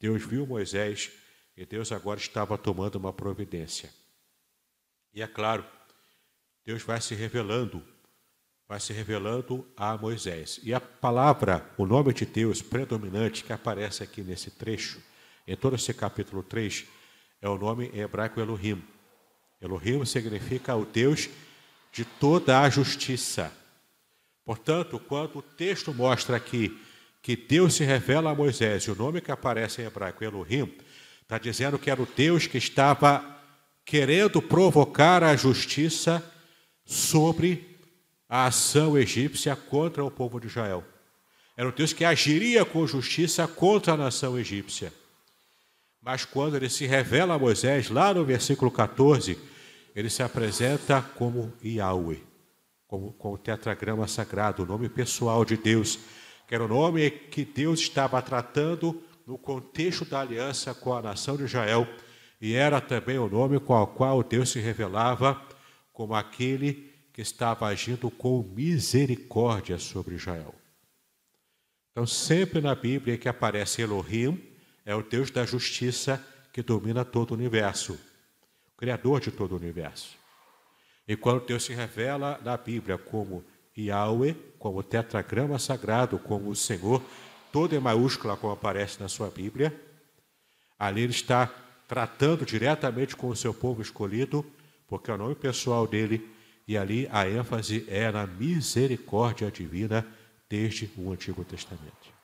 Deus 0.00 0.22
viu 0.22 0.44
Moisés, 0.44 1.12
e 1.56 1.64
Deus 1.64 1.92
agora 1.92 2.18
estava 2.18 2.58
tomando 2.58 2.96
uma 2.96 3.12
providência. 3.12 3.88
E 5.14 5.22
é 5.22 5.28
claro, 5.28 5.64
Deus 6.64 6.82
vai 6.82 7.00
se 7.00 7.14
revelando, 7.14 7.86
vai 8.70 8.78
se 8.78 8.92
revelando 8.92 9.66
a 9.76 9.96
Moisés. 9.96 10.60
E 10.62 10.72
a 10.72 10.78
palavra, 10.78 11.68
o 11.76 11.84
nome 11.84 12.14
de 12.14 12.24
Deus 12.24 12.62
predominante 12.62 13.42
que 13.42 13.52
aparece 13.52 14.04
aqui 14.04 14.22
nesse 14.22 14.48
trecho, 14.48 15.02
em 15.44 15.56
todo 15.56 15.74
esse 15.74 15.92
capítulo 15.92 16.40
3, 16.44 16.84
é 17.42 17.48
o 17.48 17.58
nome 17.58 17.90
em 17.92 17.98
hebraico 17.98 18.38
Elohim. 18.38 18.80
Elohim 19.60 20.04
significa 20.04 20.76
o 20.76 20.84
Deus 20.84 21.28
de 21.90 22.04
toda 22.04 22.60
a 22.60 22.70
justiça. 22.70 23.52
Portanto, 24.44 25.00
quando 25.00 25.40
o 25.40 25.42
texto 25.42 25.92
mostra 25.92 26.36
aqui 26.36 26.80
que 27.20 27.34
Deus 27.34 27.74
se 27.74 27.82
revela 27.82 28.30
a 28.30 28.36
Moisés, 28.36 28.84
e 28.84 28.92
o 28.92 28.94
nome 28.94 29.20
que 29.20 29.32
aparece 29.32 29.82
em 29.82 29.86
hebraico 29.86 30.22
Elohim, 30.22 30.72
está 31.20 31.38
dizendo 31.38 31.76
que 31.76 31.90
era 31.90 32.00
o 32.00 32.06
Deus 32.06 32.46
que 32.46 32.58
estava 32.58 33.36
querendo 33.84 34.40
provocar 34.40 35.24
a 35.24 35.34
justiça 35.34 36.22
sobre 36.84 37.69
a 38.30 38.46
ação 38.46 38.96
egípcia 38.96 39.56
contra 39.56 40.04
o 40.04 40.10
povo 40.10 40.38
de 40.38 40.46
Israel. 40.46 40.84
Era 41.56 41.68
um 41.68 41.72
Deus 41.72 41.92
que 41.92 42.04
agiria 42.04 42.64
com 42.64 42.86
justiça 42.86 43.48
contra 43.48 43.94
a 43.94 43.96
nação 43.96 44.38
egípcia. 44.38 44.92
Mas 46.00 46.24
quando 46.24 46.56
ele 46.56 46.70
se 46.70 46.86
revela 46.86 47.34
a 47.34 47.38
Moisés, 47.38 47.90
lá 47.90 48.14
no 48.14 48.24
versículo 48.24 48.70
14, 48.70 49.36
ele 49.94 50.08
se 50.08 50.22
apresenta 50.22 51.02
como 51.02 51.52
Yahweh, 51.62 52.22
como, 52.86 53.12
com 53.14 53.32
o 53.32 53.38
tetragrama 53.38 54.06
sagrado, 54.06 54.62
o 54.62 54.66
nome 54.66 54.88
pessoal 54.88 55.44
de 55.44 55.56
Deus, 55.56 55.98
que 56.46 56.54
era 56.54 56.64
o 56.64 56.68
nome 56.68 57.10
que 57.10 57.44
Deus 57.44 57.80
estava 57.80 58.22
tratando 58.22 59.02
no 59.26 59.36
contexto 59.36 60.04
da 60.04 60.20
aliança 60.20 60.72
com 60.72 60.94
a 60.94 61.02
nação 61.02 61.36
de 61.36 61.44
Israel 61.44 61.86
e 62.40 62.54
era 62.54 62.80
também 62.80 63.18
o 63.18 63.28
nome 63.28 63.60
com 63.60 63.74
o 63.74 63.86
qual 63.86 64.22
Deus 64.22 64.50
se 64.50 64.60
revelava 64.60 65.40
como 65.92 66.14
aquele 66.14 66.89
que 67.20 67.22
estava 67.22 67.66
agindo 67.66 68.10
com 68.10 68.42
misericórdia 68.42 69.76
sobre 69.76 70.14
Israel. 70.14 70.54
Então, 71.92 72.06
sempre 72.06 72.62
na 72.62 72.74
Bíblia 72.74 73.18
que 73.18 73.28
aparece 73.28 73.82
Elohim, 73.82 74.42
é 74.86 74.94
o 74.94 75.02
Deus 75.02 75.30
da 75.30 75.44
justiça 75.44 76.26
que 76.50 76.62
domina 76.62 77.04
todo 77.04 77.32
o 77.32 77.34
universo, 77.34 78.00
o 78.72 78.78
Criador 78.78 79.20
de 79.20 79.30
todo 79.30 79.52
o 79.52 79.56
universo. 79.56 80.16
E 81.06 81.14
quando 81.14 81.44
Deus 81.44 81.64
se 81.64 81.74
revela 81.74 82.40
na 82.42 82.56
Bíblia 82.56 82.96
como 82.96 83.44
Yahweh, 83.76 84.34
como 84.58 84.82
tetragrama 84.82 85.58
sagrado, 85.58 86.18
como 86.18 86.48
o 86.48 86.56
Senhor, 86.56 87.02
todo 87.52 87.76
em 87.76 87.80
maiúscula, 87.80 88.34
como 88.34 88.54
aparece 88.54 88.98
na 88.98 89.10
sua 89.10 89.28
Bíblia, 89.28 89.78
ali 90.78 91.02
ele 91.02 91.12
está 91.12 91.48
tratando 91.86 92.46
diretamente 92.46 93.14
com 93.14 93.28
o 93.28 93.36
seu 93.36 93.52
povo 93.52 93.82
escolhido, 93.82 94.42
porque 94.88 95.10
é 95.10 95.14
o 95.14 95.18
nome 95.18 95.34
pessoal 95.34 95.86
dele, 95.86 96.39
e 96.70 96.78
ali 96.78 97.08
a 97.10 97.28
ênfase 97.28 97.84
é 97.88 98.12
na 98.12 98.24
misericórdia 98.28 99.50
divina 99.50 100.06
desde 100.48 100.88
o 100.96 101.10
Antigo 101.10 101.44
Testamento. 101.44 102.14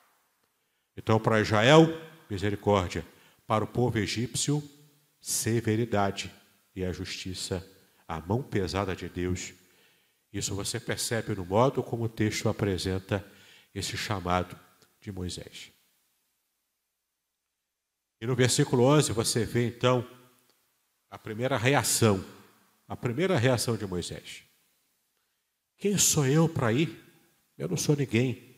Então, 0.95 1.19
para 1.19 1.41
Israel, 1.41 1.85
misericórdia, 2.29 3.05
para 3.45 3.65
o 3.65 3.67
povo 3.67 3.97
egípcio, 3.97 4.63
severidade 5.19 6.31
e 6.73 6.85
a 6.85 6.93
justiça, 6.93 7.61
a 8.07 8.21
mão 8.21 8.41
pesada 8.41 8.95
de 8.95 9.09
Deus. 9.09 9.53
Isso 10.31 10.55
você 10.55 10.79
percebe 10.79 11.35
no 11.35 11.43
modo 11.43 11.83
como 11.83 12.05
o 12.05 12.09
texto 12.09 12.47
apresenta 12.47 13.29
esse 13.75 13.97
chamado 13.97 14.57
de 15.01 15.11
Moisés. 15.11 15.73
E 18.21 18.25
no 18.25 18.33
versículo 18.33 18.85
11 18.85 19.11
você 19.11 19.43
vê 19.43 19.67
então 19.67 20.09
a 21.09 21.19
primeira 21.19 21.57
reação, 21.57 22.23
a 22.87 22.95
primeira 22.95 23.37
reação 23.37 23.75
de 23.75 23.85
Moisés. 23.85 24.43
Quem 25.77 25.97
sou 25.97 26.25
eu 26.25 26.47
para 26.47 26.71
ir? 26.71 27.03
Eu 27.57 27.67
não 27.67 27.77
sou 27.77 27.95
ninguém. 27.95 28.55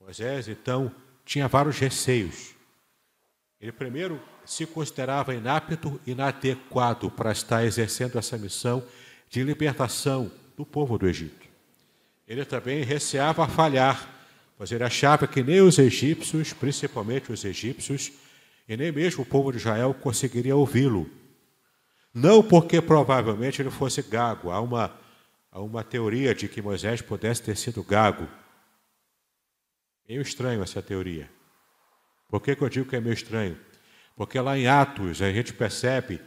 Moisés 0.00 0.48
então 0.48 0.94
tinha 1.24 1.48
vários 1.48 1.78
receios. 1.78 2.54
Ele 3.60 3.72
primeiro 3.72 4.22
se 4.44 4.64
considerava 4.66 5.34
inapto, 5.34 6.00
inadequado 6.06 7.10
para 7.10 7.32
estar 7.32 7.64
exercendo 7.64 8.18
essa 8.18 8.38
missão 8.38 8.86
de 9.28 9.42
libertação 9.42 10.30
do 10.56 10.64
povo 10.64 10.96
do 10.96 11.08
Egito. 11.08 11.46
Ele 12.26 12.44
também 12.44 12.84
receava 12.84 13.48
falhar, 13.48 14.08
pois 14.56 14.70
ele 14.70 14.84
achava 14.84 15.26
que 15.26 15.42
nem 15.42 15.60
os 15.60 15.78
egípcios, 15.78 16.52
principalmente 16.52 17.32
os 17.32 17.44
egípcios, 17.44 18.12
e 18.68 18.76
nem 18.76 18.92
mesmo 18.92 19.22
o 19.22 19.26
povo 19.26 19.50
de 19.50 19.58
Israel 19.58 19.94
conseguiria 19.94 20.56
ouvi-lo. 20.56 21.10
Não 22.18 22.42
porque 22.42 22.80
provavelmente 22.80 23.60
ele 23.60 23.70
fosse 23.70 24.00
gago. 24.00 24.50
Há 24.50 24.58
uma, 24.58 24.98
há 25.52 25.60
uma 25.60 25.84
teoria 25.84 26.34
de 26.34 26.48
que 26.48 26.62
Moisés 26.62 27.02
pudesse 27.02 27.42
ter 27.42 27.54
sido 27.58 27.82
gago. 27.82 28.26
Meio 30.08 30.22
estranho 30.22 30.62
essa 30.62 30.80
teoria. 30.80 31.30
Por 32.30 32.40
que, 32.40 32.56
que 32.56 32.62
eu 32.62 32.70
digo 32.70 32.88
que 32.88 32.96
é 32.96 33.00
meio 33.02 33.12
estranho? 33.12 33.60
Porque 34.16 34.40
lá 34.40 34.56
em 34.56 34.66
Atos 34.66 35.20
a 35.20 35.30
gente 35.30 35.52
percebe 35.52 36.18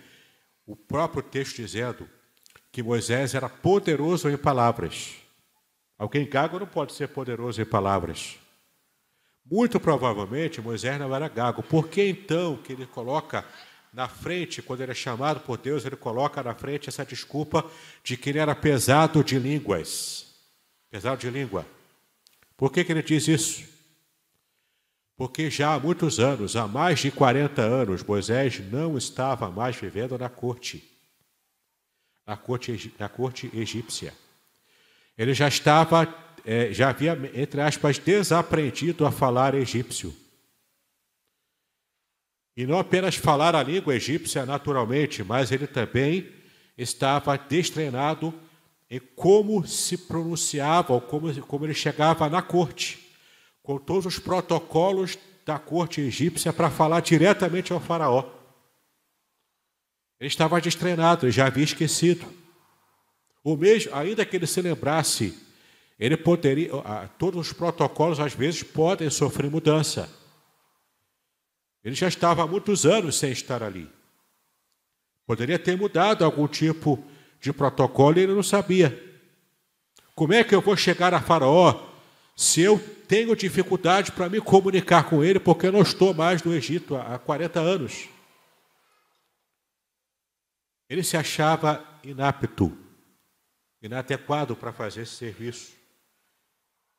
o 0.64 0.76
próprio 0.76 1.24
texto 1.24 1.56
dizendo 1.56 2.08
que 2.72 2.84
Moisés 2.84 3.34
era 3.34 3.50
poderoso 3.50 4.30
em 4.30 4.38
palavras. 4.38 5.16
Alguém 5.98 6.30
gago 6.30 6.60
não 6.60 6.68
pode 6.68 6.94
ser 6.94 7.08
poderoso 7.08 7.60
em 7.60 7.66
palavras. 7.66 8.38
Muito 9.44 9.80
provavelmente 9.80 10.62
Moisés 10.62 11.00
não 11.00 11.16
era 11.16 11.28
gago. 11.28 11.64
Por 11.64 11.88
que 11.88 12.04
então 12.04 12.58
que 12.58 12.74
ele 12.74 12.86
coloca 12.86 13.44
na 13.94 14.08
frente, 14.08 14.62
quando 14.62 14.82
ele 14.82 14.92
é 14.92 14.96
chamado 14.96 15.40
por 15.40 15.58
Deus, 15.58 15.86
ele 15.86 15.96
coloca 15.96 16.44
na 16.44 16.54
frente 16.54 16.90
essa 16.90 17.06
desculpa 17.06 17.70
de 18.04 18.16
que 18.16 18.30
ele 18.30 18.40
era 18.40 18.56
pesado 18.56 19.24
de 19.24 19.40
línguas? 19.40 20.28
Pesado 20.90 21.20
de 21.20 21.30
língua. 21.30 21.66
Por 22.56 22.72
que, 22.72 22.84
que 22.84 22.92
ele 22.92 23.02
diz 23.02 23.28
isso? 23.28 23.64
Porque 25.16 25.50
já 25.50 25.74
há 25.74 25.80
muitos 25.80 26.20
anos, 26.20 26.56
há 26.56 26.68
mais 26.68 27.00
de 27.00 27.12
40 27.12 27.62
anos, 27.62 28.04
Moisés 28.04 28.60
não 28.72 28.98
estava 28.98 29.50
mais 29.50 29.76
vivendo 29.76 30.18
na 30.18 30.30
corte, 30.30 30.90
na 32.26 32.38
corte, 32.38 32.94
na 32.98 33.10
corte 33.10 33.50
egípcia. 33.54 34.14
Ele 35.18 35.34
já 35.34 35.48
estava 35.48 36.08
é, 36.46 36.72
já 36.72 36.90
havia, 36.90 37.20
entre 37.34 37.62
aspas, 37.62 37.98
desaprendido 37.98 39.06
a 39.06 39.12
falar 39.12 39.54
egípcio. 39.54 40.16
E 42.60 42.68
não 42.68 42.78
apenas 42.78 43.16
falar 43.16 43.56
a 43.56 43.64
língua 43.64 43.96
egípcia 43.96 44.46
naturalmente, 44.46 45.24
mas 45.24 45.50
ele 45.50 45.66
também 45.66 46.28
estava 46.78 47.38
destreinado 47.38 48.34
em 48.92 49.00
como 49.00 49.66
se 49.66 49.98
pronunciava, 49.98 50.92
ou 50.92 51.00
como, 51.00 51.34
como 51.44 51.66
ele 51.66 51.74
chegava 51.74 52.28
na 52.28 52.42
corte, 52.42 53.00
com 53.64 53.78
todos 53.78 54.06
os 54.08 54.20
protocolos 54.20 55.18
da 55.46 55.58
corte 55.58 56.02
egípcia 56.02 56.52
para 56.52 56.70
falar 56.70 57.00
diretamente 57.00 57.72
ao 57.72 57.80
faraó. 57.80 58.30
Ele 60.20 60.28
estava 60.28 60.60
destreinado, 60.60 61.28
ele 61.28 61.32
já 61.32 61.48
havia 61.48 61.64
esquecido. 61.64 62.26
O 63.42 63.56
mesmo, 63.56 63.96
ainda 63.96 64.26
que 64.26 64.36
ele 64.36 64.46
se 64.46 64.62
lembrasse 64.62 65.34
ele 65.98 66.18
poderia, 66.18 66.72
todos 67.18 67.48
os 67.48 67.54
protocolos 67.54 68.20
às 68.20 68.34
vezes 68.34 68.64
podem 68.64 69.10
sofrer 69.10 69.50
mudança. 69.50 70.19
Ele 71.84 71.96
já 71.96 72.08
estava 72.08 72.44
há 72.44 72.48
muitos 72.48 72.86
anos 72.86 73.18
sem 73.18 73.32
estar 73.32 73.64
ali. 73.64 73.90
Poderia 75.26 75.60
ter 75.60 75.78
mudado 75.78 76.26
algum 76.26 76.48
tipo 76.48 77.04
de 77.40 77.54
protocolo 77.54 78.18
e 78.18 78.24
ele 78.24 78.34
não 78.34 78.44
sabia. 78.44 79.08
Como 80.16 80.34
é 80.34 80.44
que 80.44 80.54
eu 80.54 80.62
vou 80.62 80.76
chegar 80.76 81.14
a 81.14 81.22
Faraó 81.22 81.88
se 82.36 82.62
eu 82.62 82.80
tenho 83.08 83.36
dificuldade 83.36 84.12
para 84.12 84.30
me 84.30 84.42
comunicar 84.42 85.10
com 85.10 85.24
ele 85.24 85.40
porque 85.40 85.68
eu 85.68 85.72
não 85.72 85.82
estou 85.82 86.14
mais 86.14 86.44
no 86.44 86.54
Egito 86.54 86.96
há 86.96 87.18
40 87.18 87.60
anos? 87.60 88.10
Ele 90.90 91.04
se 91.04 91.16
achava 91.16 91.86
inapto, 92.04 92.76
inadequado 93.82 94.56
para 94.56 94.74
fazer 94.74 95.04
esse 95.04 95.16
serviço. 95.16 95.74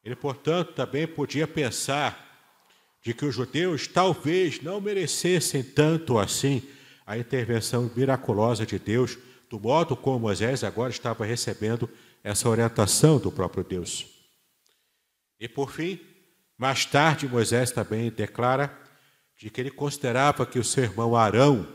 Ele, 0.05 0.15
portanto, 0.15 0.73
também 0.73 1.07
podia 1.07 1.47
pensar 1.47 2.30
de 3.03 3.15
que 3.15 3.25
os 3.25 3.35
judeus 3.35 3.87
talvez 3.87 4.61
não 4.61 4.81
merecessem 4.81 5.63
tanto 5.63 6.19
assim 6.19 6.63
a 7.07 7.19
intervenção 7.19 7.91
miraculosa 7.97 8.65
de 8.65 8.79
Deus, 8.79 9.19
do 9.49 9.59
modo 9.59 9.97
como 9.97 10.21
Moisés 10.21 10.63
agora 10.63 10.91
estava 10.91 11.25
recebendo 11.25 11.89
essa 12.23 12.49
orientação 12.49 13.19
do 13.19 13.33
próprio 13.33 13.65
Deus. 13.65 14.07
E 15.41 15.49
por 15.49 15.73
fim, 15.73 15.99
mais 16.57 16.85
tarde 16.85 17.27
Moisés 17.27 17.71
também 17.71 18.11
declara 18.11 18.79
de 19.37 19.49
que 19.49 19.61
ele 19.61 19.71
considerava 19.71 20.45
que 20.45 20.59
o 20.59 20.65
seu 20.65 20.85
irmão 20.85 21.17
Arão 21.17 21.67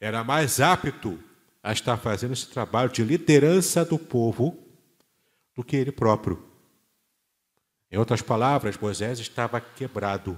era 0.00 0.22
mais 0.22 0.60
apto 0.60 1.18
a 1.62 1.72
estar 1.72 1.96
fazendo 1.96 2.32
esse 2.32 2.46
trabalho 2.48 2.90
de 2.90 3.02
liderança 3.02 3.84
do 3.84 3.98
povo 3.98 4.56
do 5.54 5.64
que 5.64 5.76
ele 5.76 5.90
próprio. 5.90 6.53
Em 7.94 7.96
outras 7.96 8.20
palavras, 8.20 8.76
Moisés 8.76 9.20
estava 9.20 9.60
quebrado, 9.60 10.36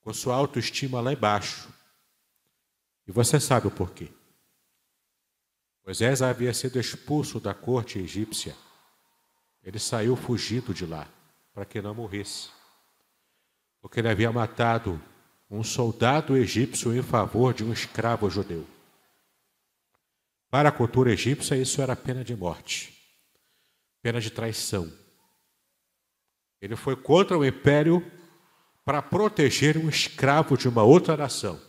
com 0.00 0.12
sua 0.12 0.34
autoestima 0.34 1.00
lá 1.00 1.12
embaixo. 1.12 1.72
E 3.06 3.12
você 3.12 3.38
sabe 3.38 3.68
o 3.68 3.70
porquê. 3.70 4.10
Moisés 5.86 6.22
havia 6.22 6.52
sido 6.52 6.80
expulso 6.80 7.38
da 7.38 7.54
corte 7.54 8.00
egípcia. 8.00 8.56
Ele 9.62 9.78
saiu 9.78 10.16
fugido 10.16 10.74
de 10.74 10.84
lá, 10.84 11.06
para 11.52 11.64
que 11.64 11.80
não 11.80 11.94
morresse. 11.94 12.48
Porque 13.80 14.00
ele 14.00 14.08
havia 14.08 14.32
matado 14.32 15.00
um 15.48 15.62
soldado 15.62 16.36
egípcio 16.36 16.92
em 16.92 17.00
favor 17.00 17.54
de 17.54 17.62
um 17.62 17.72
escravo 17.72 18.28
judeu. 18.28 18.66
Para 20.50 20.70
a 20.70 20.72
cultura 20.72 21.12
egípcia, 21.12 21.54
isso 21.54 21.80
era 21.80 21.94
pena 21.94 22.24
de 22.24 22.34
morte, 22.34 22.92
pena 24.02 24.20
de 24.20 24.32
traição. 24.32 25.03
Ele 26.64 26.76
foi 26.76 26.96
contra 26.96 27.36
o 27.36 27.44
império 27.44 28.10
para 28.86 29.02
proteger 29.02 29.76
um 29.76 29.86
escravo 29.86 30.56
de 30.56 30.66
uma 30.66 30.82
outra 30.82 31.14
nação. 31.14 31.60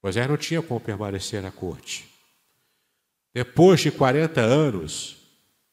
Moisés 0.00 0.28
não 0.28 0.36
tinha 0.36 0.62
como 0.62 0.78
permanecer 0.78 1.42
na 1.42 1.50
corte. 1.50 2.08
Depois 3.34 3.80
de 3.80 3.90
40 3.90 4.40
anos, 4.40 5.16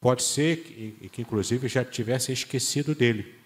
pode 0.01 0.23
ser 0.23 0.63
que, 0.63 1.09
que 1.09 1.21
inclusive 1.21 1.67
já 1.67 1.85
tivessem 1.85 2.33
esquecido 2.33 2.95
dele. 2.95 3.39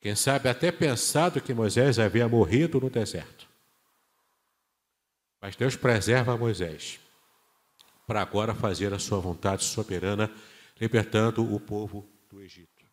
Quem 0.00 0.14
sabe 0.14 0.48
até 0.48 0.70
pensado 0.70 1.40
que 1.40 1.52
Moisés 1.52 1.98
havia 1.98 2.28
morrido 2.28 2.80
no 2.80 2.88
deserto. 2.88 3.48
Mas 5.40 5.56
Deus 5.56 5.74
preserva 5.74 6.38
Moisés 6.38 7.00
para 8.06 8.22
agora 8.22 8.54
fazer 8.54 8.94
a 8.94 8.98
sua 9.00 9.18
vontade 9.18 9.64
soberana, 9.64 10.30
libertando 10.80 11.52
o 11.52 11.58
povo 11.58 12.11
do 12.32 12.40
Egito. 12.40 12.86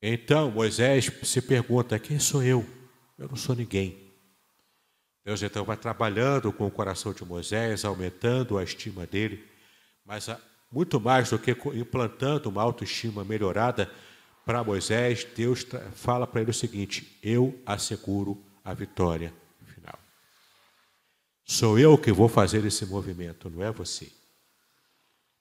Então 0.00 0.50
Moisés 0.50 1.12
se 1.22 1.42
pergunta: 1.42 1.98
quem 1.98 2.18
sou 2.18 2.42
eu? 2.42 2.66
Eu 3.18 3.28
não 3.28 3.36
sou 3.36 3.54
ninguém. 3.54 4.08
Deus 5.22 5.42
então 5.42 5.64
vai 5.64 5.76
trabalhando 5.76 6.50
com 6.50 6.66
o 6.66 6.70
coração 6.70 7.12
de 7.12 7.22
Moisés, 7.24 7.84
aumentando 7.84 8.56
a 8.56 8.64
estima 8.64 9.06
dele, 9.06 9.46
mas 10.02 10.28
muito 10.72 10.98
mais 10.98 11.28
do 11.28 11.38
que 11.38 11.50
implantando 11.74 12.48
uma 12.48 12.62
autoestima 12.62 13.22
melhorada 13.22 13.92
para 14.46 14.64
Moisés, 14.64 15.24
Deus 15.36 15.66
fala 15.92 16.26
para 16.26 16.40
ele 16.40 16.50
o 16.50 16.54
seguinte: 16.54 17.18
Eu 17.22 17.60
asseguro 17.66 18.42
a 18.64 18.72
vitória 18.72 19.34
final. 19.66 19.98
Sou 21.44 21.78
eu 21.78 21.98
que 21.98 22.12
vou 22.12 22.28
fazer 22.30 22.64
esse 22.64 22.86
movimento, 22.86 23.50
não 23.50 23.62
é 23.62 23.70
você. 23.70 24.10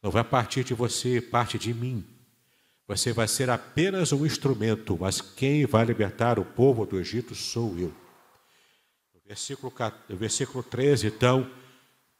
Não 0.03 0.11
vai 0.11 0.25
partir 0.25 0.65
de 0.65 0.73
você, 0.73 1.21
parte 1.21 1.57
de 1.57 1.73
mim. 1.73 2.16
Você 2.87 3.11
vai 3.11 3.27
ser 3.27 3.49
apenas 3.49 4.13
um 4.13 4.25
instrumento, 4.25 4.97
mas 4.97 5.19
quem 5.19 5.65
vai 5.65 5.83
libertar 5.83 6.39
o 6.39 6.45
povo 6.45 6.85
do 6.85 6.97
Egito 6.97 7.35
sou 7.35 7.77
eu. 7.77 7.93
No 9.13 9.19
versículo, 9.25 9.73
no 10.07 10.15
versículo 10.15 10.63
13, 10.63 11.07
então, 11.07 11.51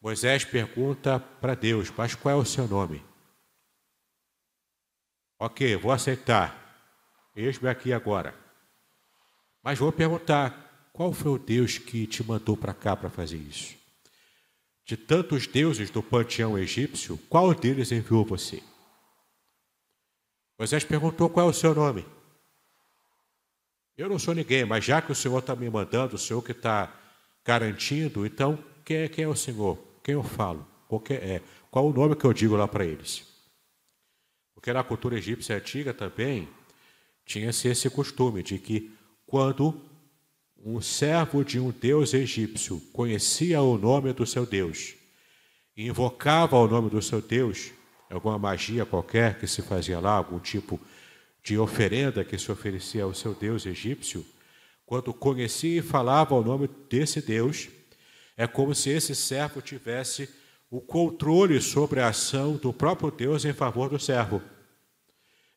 Moisés 0.01 0.43
pergunta 0.43 1.19
para 1.19 1.56
Deus: 1.56 1.89
Mas 1.95 2.15
qual 2.15 2.38
é 2.38 2.41
o 2.41 2.45
seu 2.45 2.67
nome? 2.67 3.01
Ok, 5.39 5.73
vou 5.77 5.91
aceitar. 5.91 6.65
Eis-me 7.34 7.69
aqui 7.69 7.93
agora. 7.93 8.36
Mas 9.63 9.80
vou 9.80 9.91
perguntar: 9.91 10.89
qual 10.91 11.13
foi 11.13 11.32
o 11.32 11.38
Deus 11.38 11.77
que 11.77 12.06
te 12.06 12.21
mandou 12.23 12.58
para 12.58 12.73
cá 12.73 12.93
para 12.93 13.10
fazer 13.10 13.38
isso? 13.38 13.77
De 14.86 14.97
tantos 14.97 15.47
deuses 15.47 15.89
do 15.89 16.03
panteão 16.03 16.58
egípcio, 16.58 17.17
qual 17.30 17.53
deles 17.53 17.91
enviou 17.93 18.25
você? 18.25 18.62
Moisés 20.58 20.84
perguntou: 20.84 21.30
qual 21.30 21.48
é 21.48 21.50
o 21.50 21.54
seu 21.54 21.74
nome? 21.74 22.06
Eu 23.98 24.10
não 24.10 24.20
sou 24.20 24.34
ninguém, 24.34 24.65
mas 24.65 24.86
já 24.86 25.02
que 25.02 25.12
o 25.12 25.15
Senhor 25.15 25.39
está 25.39 25.56
me 25.56 25.70
mandando, 25.70 26.15
o 26.15 26.20
Senhor 26.20 26.41
que 26.41 26.52
está 26.52 26.93
garantindo, 27.43 28.26
então 28.26 28.58
quem 28.86 28.98
é, 28.98 29.08
quem 29.08 29.26
é 29.26 29.28
o 29.28 29.36
Senhor? 29.36 29.78
Quem 30.04 30.13
eu 30.13 30.24
falo? 30.24 30.65
Qual, 30.88 31.04
é, 31.10 31.41
qual 31.72 31.88
o 31.88 31.93
nome 31.93 32.15
que 32.15 32.26
eu 32.26 32.34
digo 32.34 32.56
lá 32.56 32.67
para 32.67 32.86
eles? 32.86 33.26
Porque 34.54 34.72
na 34.72 34.84
cultura 34.84 35.17
egípcia 35.17 35.56
antiga 35.56 35.93
também 35.93 36.48
tinha-se 37.26 37.67
esse 37.67 37.89
costume 37.89 38.43
de 38.43 38.60
que 38.60 38.96
quando 39.26 39.82
um 40.63 40.80
servo 40.82 41.43
de 41.43 41.60
um 41.60 41.72
deus 41.72 42.13
egípcio 42.13 42.80
conhecia 42.93 43.62
o 43.62 43.78
nome 43.78 44.13
do 44.13 44.26
seu 44.26 44.46
deus 44.46 44.98
invocava 45.78 46.58
o 46.58 46.67
nome 46.67 46.89
do 46.89 47.02
seu 47.02 47.22
deus, 47.22 47.72
alguma 48.15 48.38
magia 48.38 48.86
qualquer 48.86 49.39
que 49.39 49.48
se 49.48 49.62
fazia 49.62 50.00
lá, 50.00 50.12
algum 50.12 50.39
tipo 50.39 50.80
de 51.43 51.58
oferenda 51.58 52.24
que 52.24 52.38
se 52.38 52.52
oferecia 52.52 53.04
ao 53.04 53.13
seu 53.13 53.34
deus 53.34 53.65
egípcio, 53.65 54.26
quando 54.86 55.13
conhecia 55.13 55.80
e 55.80 55.82
falava 55.82 56.34
o 56.36 56.43
nome 56.43 56.70
desse 56.89 57.22
deus, 57.22 57.67
é 58.38 58.48
como 58.48 58.74
se 58.74 58.89
esse 58.89 59.15
servo 59.15 59.62
tivesse 59.62 60.30
o 60.70 60.80
controle 60.80 61.62
sobre 61.62 62.00
a 62.00 62.10
ação 62.10 62.56
do 62.56 62.74
próprio 62.74 63.10
Deus 63.10 63.46
em 63.46 63.54
favor 63.54 63.89
do 63.89 64.00
servo. 64.00 64.41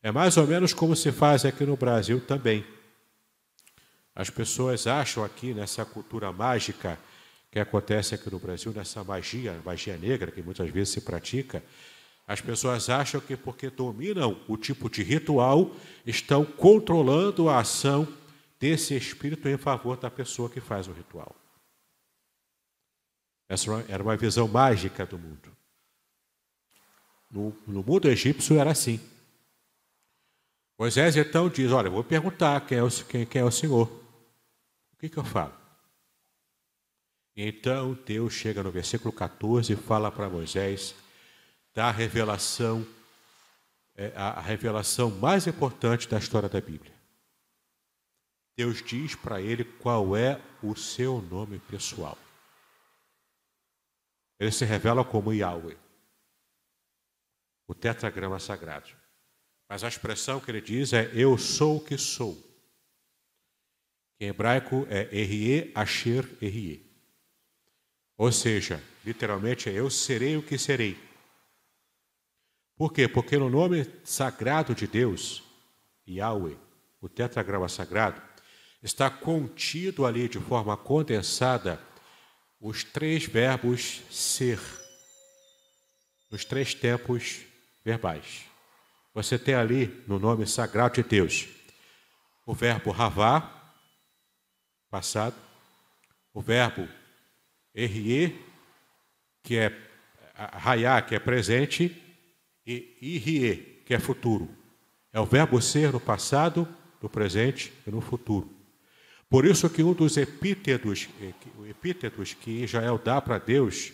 É 0.01 0.11
mais 0.11 0.35
ou 0.37 0.47
menos 0.47 0.73
como 0.73 0.95
se 0.95 1.11
faz 1.11 1.45
aqui 1.45 1.63
no 1.63 1.77
Brasil 1.77 2.19
também. 2.19 2.65
As 4.15 4.29
pessoas 4.29 4.87
acham 4.87 5.23
aqui 5.23 5.53
nessa 5.53 5.85
cultura 5.85 6.31
mágica 6.31 6.97
que 7.51 7.59
acontece 7.59 8.15
aqui 8.15 8.29
no 8.29 8.39
Brasil, 8.39 8.71
nessa 8.73 9.03
magia, 9.03 9.61
magia 9.63 9.97
negra 9.97 10.31
que 10.31 10.41
muitas 10.41 10.69
vezes 10.69 10.93
se 10.93 11.01
pratica, 11.01 11.63
as 12.27 12.39
pessoas 12.39 12.89
acham 12.89 13.19
que 13.19 13.35
porque 13.35 13.69
dominam 13.69 14.39
o 14.47 14.55
tipo 14.55 14.89
de 14.89 15.03
ritual, 15.03 15.75
estão 16.05 16.45
controlando 16.45 17.49
a 17.49 17.59
ação 17.59 18.07
desse 18.59 18.95
espírito 18.95 19.47
em 19.49 19.57
favor 19.57 19.97
da 19.97 20.09
pessoa 20.09 20.49
que 20.49 20.61
faz 20.61 20.87
o 20.87 20.91
ritual. 20.91 21.35
Essa 23.49 23.69
era 23.89 24.01
uma 24.01 24.15
visão 24.15 24.47
mágica 24.47 25.05
do 25.05 25.19
mundo. 25.19 25.51
No, 27.29 27.55
no 27.67 27.83
mundo 27.83 28.07
egípcio 28.07 28.57
era 28.59 28.71
assim. 28.71 28.99
Moisés 30.77 31.17
então 31.17 31.49
diz: 31.49 31.71
Olha, 31.71 31.89
vou 31.89 32.03
perguntar 32.03 32.65
quem 32.65 32.77
é 32.77 32.83
o, 32.83 32.89
quem, 32.89 33.25
quem 33.25 33.41
é 33.41 33.45
o 33.45 33.51
Senhor. 33.51 33.87
O 34.93 34.97
que, 34.97 35.09
que 35.09 35.17
eu 35.17 35.23
falo? 35.23 35.53
Então 37.35 37.97
Deus 38.05 38.33
chega 38.33 38.61
no 38.61 38.71
versículo 38.71 39.11
14 39.11 39.73
e 39.73 39.75
fala 39.75 40.11
para 40.11 40.29
Moisés 40.29 40.95
da 41.73 41.89
revelação, 41.91 42.85
é, 43.95 44.11
a 44.15 44.39
revelação 44.39 45.09
mais 45.09 45.47
importante 45.47 46.07
da 46.07 46.17
história 46.17 46.49
da 46.49 46.59
Bíblia. 46.59 46.93
Deus 48.57 48.83
diz 48.83 49.15
para 49.15 49.41
ele 49.41 49.63
qual 49.63 50.15
é 50.15 50.39
o 50.61 50.75
seu 50.75 51.21
nome 51.21 51.59
pessoal. 51.59 52.17
Ele 54.39 54.51
se 54.51 54.65
revela 54.65 55.05
como 55.05 55.33
Yahweh, 55.33 55.77
o 57.67 57.73
tetragrama 57.73 58.39
sagrado. 58.39 58.89
Mas 59.69 59.83
a 59.83 59.87
expressão 59.87 60.39
que 60.39 60.51
ele 60.51 60.59
diz 60.59 60.91
é 60.91 61.09
eu 61.13 61.37
sou 61.37 61.77
o 61.77 61.83
que 61.83 61.97
sou. 61.97 62.37
Em 64.19 64.27
hebraico 64.27 64.85
é 64.89 65.07
Erie 65.15 65.71
Asher 65.73 66.27
Erie. 66.41 66.85
Ou 68.17 68.31
seja, 68.31 68.83
literalmente 69.05 69.69
é 69.69 69.73
eu 69.73 69.89
serei 69.89 70.35
o 70.37 70.43
que 70.43 70.57
serei. 70.57 71.10
Por 72.81 72.91
quê? 72.91 73.07
Porque 73.07 73.37
no 73.37 73.47
nome 73.47 73.85
sagrado 74.03 74.73
de 74.73 74.87
Deus, 74.87 75.43
Yahweh, 76.09 76.57
o 76.99 77.07
tetragrama 77.07 77.69
sagrado, 77.69 78.19
está 78.81 79.07
contido 79.07 80.03
ali 80.03 80.27
de 80.27 80.39
forma 80.39 80.75
condensada 80.75 81.79
os 82.59 82.83
três 82.83 83.23
verbos 83.25 84.01
ser, 84.09 84.59
nos 86.31 86.43
três 86.43 86.73
tempos 86.73 87.41
verbais. 87.85 88.45
Você 89.13 89.37
tem 89.37 89.53
ali 89.53 90.03
no 90.07 90.17
nome 90.17 90.47
sagrado 90.47 90.95
de 90.95 91.03
Deus 91.03 91.47
o 92.47 92.55
verbo 92.55 92.89
ravá, 92.89 93.61
passado, 94.89 95.35
o 96.33 96.41
verbo 96.41 96.89
errie, 97.75 98.43
que 99.43 99.55
é 99.55 99.71
raiá, 100.33 100.99
que 100.99 101.13
é 101.13 101.19
presente, 101.19 102.07
e 102.65 102.97
irie, 103.01 103.81
que 103.85 103.93
é 103.93 103.99
futuro. 103.99 104.49
É 105.13 105.19
o 105.19 105.25
verbo 105.25 105.61
ser 105.61 105.91
no 105.91 105.99
passado, 105.99 106.67
no 107.01 107.09
presente 107.09 107.73
e 107.85 107.91
no 107.91 108.01
futuro. 108.01 108.49
Por 109.29 109.45
isso 109.45 109.69
que 109.69 109.81
um 109.81 109.93
dos 109.93 110.17
epítetos, 110.17 111.07
eh, 111.21 111.33
epítetos 111.69 112.33
que 112.33 112.63
Israel 112.63 112.99
dá 113.03 113.21
para 113.21 113.37
Deus, 113.37 113.93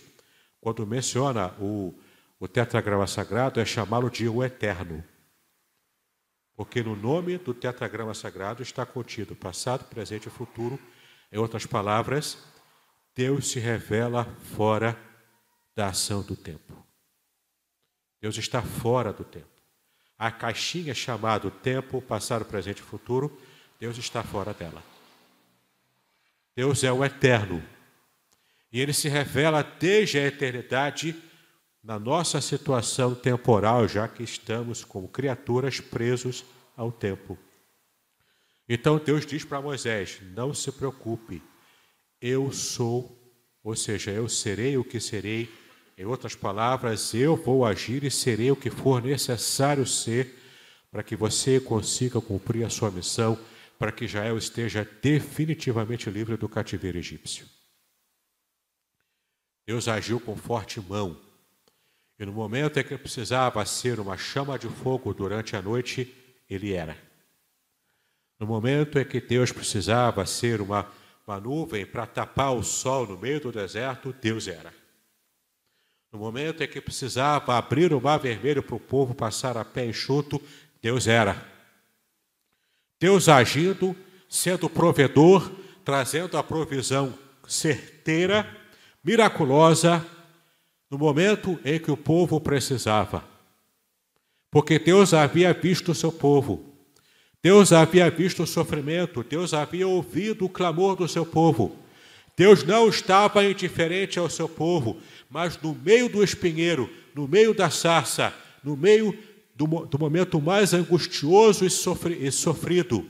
quando 0.60 0.86
menciona 0.86 1.54
o, 1.60 1.94
o 2.40 2.48
tetragrama 2.48 3.06
sagrado, 3.06 3.60
é 3.60 3.66
chamá-lo 3.66 4.10
de 4.10 4.28
o 4.28 4.44
Eterno. 4.44 5.04
Porque 6.56 6.82
no 6.82 6.96
nome 6.96 7.38
do 7.38 7.54
tetragrama 7.54 8.16
sagrado 8.16 8.64
está 8.64 8.84
contido 8.84 9.36
passado, 9.36 9.86
presente 9.86 10.28
e 10.28 10.32
futuro. 10.32 10.80
Em 11.32 11.38
outras 11.38 11.68
palavras, 11.68 12.44
Deus 13.16 13.50
se 13.52 13.60
revela 13.60 14.26
fora 14.56 14.98
da 15.76 15.90
ação 15.90 16.24
do 16.24 16.36
tempo. 16.36 16.87
Deus 18.22 18.38
está 18.38 18.62
fora 18.62 19.14
do 19.14 19.24
tempo. 19.24 19.46
A 20.18 20.32
caixinha 20.32 20.94
chamada 20.94 21.50
tempo, 21.52 22.02
passado, 22.02 22.44
presente 22.46 22.80
e 22.80 22.84
futuro, 22.84 23.40
Deus 23.80 23.98
está 23.98 24.24
fora 24.24 24.54
dela. 24.54 24.84
Deus 26.56 26.84
é 26.84 26.92
o 26.92 27.06
eterno. 27.06 27.64
E 28.72 28.82
ele 28.82 28.94
se 28.94 29.08
revela 29.08 29.62
desde 29.62 30.18
a 30.18 30.26
eternidade 30.26 31.16
na 31.84 32.00
nossa 32.00 32.42
situação 32.42 33.14
temporal, 33.16 33.88
já 33.88 34.08
que 34.08 34.24
estamos 34.24 34.84
como 34.84 35.08
criaturas 35.08 35.80
presos 35.80 36.44
ao 36.76 36.92
tempo. 36.92 37.38
Então 38.68 38.98
Deus 38.98 39.26
diz 39.26 39.46
para 39.46 39.62
Moisés: 39.62 40.20
Não 40.36 40.54
se 40.54 40.72
preocupe, 40.72 41.42
eu 42.20 42.52
sou, 42.52 43.18
ou 43.64 43.76
seja, 43.76 44.12
eu 44.12 44.28
serei 44.28 44.78
o 44.78 44.84
que 44.84 45.00
serei. 45.00 45.50
Em 45.98 46.06
outras 46.06 46.36
palavras, 46.36 47.16
eu 47.16 47.36
vou 47.36 47.66
agir 47.66 48.04
e 48.04 48.12
serei 48.12 48.52
o 48.52 48.56
que 48.56 48.70
for 48.70 49.02
necessário 49.02 49.86
ser 49.88 50.38
para 50.92 51.02
que 51.02 51.16
você 51.16 51.60
consiga 51.60 52.22
cumprir 52.22 52.64
a 52.64 52.70
sua 52.70 52.92
missão 52.92 53.38
para 53.80 53.92
que 53.92 54.06
Israel 54.06 54.38
esteja 54.38 54.88
definitivamente 55.02 56.10
livre 56.10 56.38
do 56.38 56.48
cativeiro 56.48 57.00
egípcio. 57.00 57.48
Deus 59.66 59.88
agiu 59.88 60.20
com 60.20 60.36
forte 60.36 60.80
mão, 60.80 61.18
e 62.20 62.26
no 62.26 62.32
momento 62.32 62.80
em 62.80 62.84
que 62.84 62.98
precisava 62.98 63.66
ser 63.66 64.00
uma 64.00 64.18
chama 64.18 64.58
de 64.58 64.68
fogo 64.68 65.14
durante 65.14 65.56
a 65.56 65.62
noite, 65.62 66.14
ele 66.50 66.74
era. 66.74 66.98
No 68.40 68.46
momento 68.48 68.98
em 68.98 69.06
que 69.06 69.20
Deus 69.20 69.52
precisava 69.52 70.26
ser 70.26 70.62
uma, 70.62 70.88
uma 71.28 71.40
nuvem 71.40 71.86
para 71.86 72.06
tapar 72.06 72.54
o 72.56 72.64
sol 72.64 73.08
no 73.08 73.18
meio 73.18 73.40
do 73.40 73.52
deserto, 73.52 74.14
Deus 74.22 74.48
era. 74.48 74.87
No 76.12 76.20
momento 76.20 76.64
em 76.64 76.68
que 76.68 76.80
precisava 76.80 77.58
abrir 77.58 77.94
o 77.94 78.02
mar 78.02 78.18
vermelho 78.18 78.64
para 78.64 78.76
o 78.76 78.80
povo 78.80 79.14
passar 79.14 79.58
a 79.58 79.66
pé 79.66 79.86
enxuto, 79.86 80.42
Deus 80.82 81.08
era. 81.08 81.46
Deus 83.00 83.28
agindo, 83.28 83.96
sendo 84.30 84.70
provedor, 84.70 85.52
trazendo 85.84 86.38
a 86.38 86.44
provisão 86.44 87.14
certeira, 87.48 88.50
miraculosa, 89.04 90.06
no 90.90 90.98
momento 90.98 91.60
em 91.64 91.80
que 91.80 91.92
o 91.92 91.98
povo 91.98 92.40
precisava. 92.40 93.24
Porque 94.50 94.80
Deus 94.80 95.14
havia 95.14 95.54
visto 95.54 95.92
o 95.92 95.96
seu 95.96 96.12
povo, 96.12 96.74
Deus 97.44 97.72
havia 97.72 98.10
visto 98.10 98.44
o 98.44 98.48
sofrimento, 98.48 99.24
Deus 99.24 99.54
havia 99.54 99.88
ouvido 99.88 100.46
o 100.46 100.50
clamor 100.50 100.96
do 100.96 101.08
seu 101.08 101.26
povo. 101.26 101.78
Deus 102.36 102.64
não 102.64 102.88
estava 102.88 103.44
indiferente 103.44 104.20
ao 104.20 104.30
seu 104.30 104.48
povo, 104.48 104.98
mas 105.30 105.60
no 105.62 105.74
meio 105.74 106.10
do 106.10 106.24
espinheiro, 106.24 106.90
no 107.14 107.28
meio 107.28 107.54
da 107.54 107.70
sarça, 107.70 108.34
no 108.64 108.78
meio 108.78 109.18
do, 109.56 109.66
do 109.86 110.00
momento 110.00 110.40
mais 110.40 110.74
angustioso 110.74 111.66
e, 111.66 112.28
e 112.28 112.32
sofrido. 112.32 113.10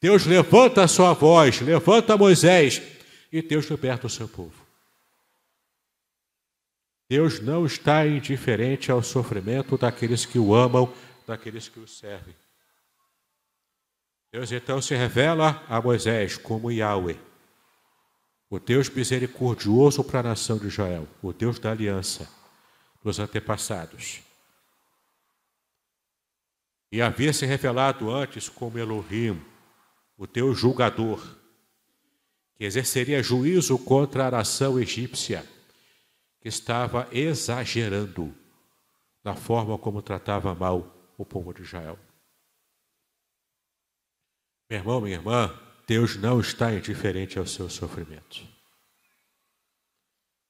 Deus 0.00 0.26
levanta 0.26 0.82
a 0.82 0.88
sua 0.88 1.12
voz, 1.12 1.60
levanta 1.60 2.16
Moisés 2.16 2.82
e 3.30 3.40
Deus 3.40 3.66
liberta 3.70 4.06
o 4.06 4.10
seu 4.10 4.28
povo. 4.28 4.62
Deus 7.08 7.40
não 7.40 7.66
está 7.66 8.06
indiferente 8.06 8.90
ao 8.90 9.02
sofrimento 9.02 9.76
daqueles 9.76 10.24
que 10.24 10.38
o 10.38 10.54
amam, 10.54 10.92
daqueles 11.26 11.68
que 11.68 11.78
o 11.78 11.86
servem. 11.86 12.34
Deus 14.32 14.50
então 14.50 14.80
se 14.80 14.94
revela 14.94 15.62
a 15.68 15.80
Moisés 15.80 16.38
como 16.38 16.70
Yahweh, 16.70 17.18
o 18.52 18.60
Deus 18.60 18.90
misericordioso 18.90 20.04
para 20.04 20.20
a 20.20 20.22
nação 20.24 20.58
de 20.58 20.66
Israel, 20.66 21.08
o 21.22 21.32
Deus 21.32 21.58
da 21.58 21.70
aliança 21.70 22.30
dos 23.02 23.18
antepassados. 23.18 24.20
E 26.92 27.00
havia 27.00 27.32
se 27.32 27.46
revelado 27.46 28.10
antes 28.10 28.50
como 28.50 28.78
Elohim, 28.78 29.42
o 30.18 30.26
Deus 30.26 30.58
julgador, 30.58 31.34
que 32.54 32.64
exerceria 32.64 33.22
juízo 33.22 33.78
contra 33.78 34.26
a 34.26 34.30
nação 34.30 34.78
egípcia, 34.78 35.48
que 36.38 36.48
estava 36.48 37.08
exagerando 37.10 38.34
na 39.24 39.34
forma 39.34 39.78
como 39.78 40.02
tratava 40.02 40.54
mal 40.54 40.94
o 41.16 41.24
povo 41.24 41.54
de 41.54 41.62
Israel. 41.62 41.98
Meu 44.68 44.78
irmão, 44.78 45.00
minha 45.00 45.16
irmã, 45.16 45.71
Deus 45.92 46.16
não 46.16 46.40
está 46.40 46.72
indiferente 46.72 47.38
ao 47.38 47.46
seu 47.46 47.68
sofrimento. 47.68 48.40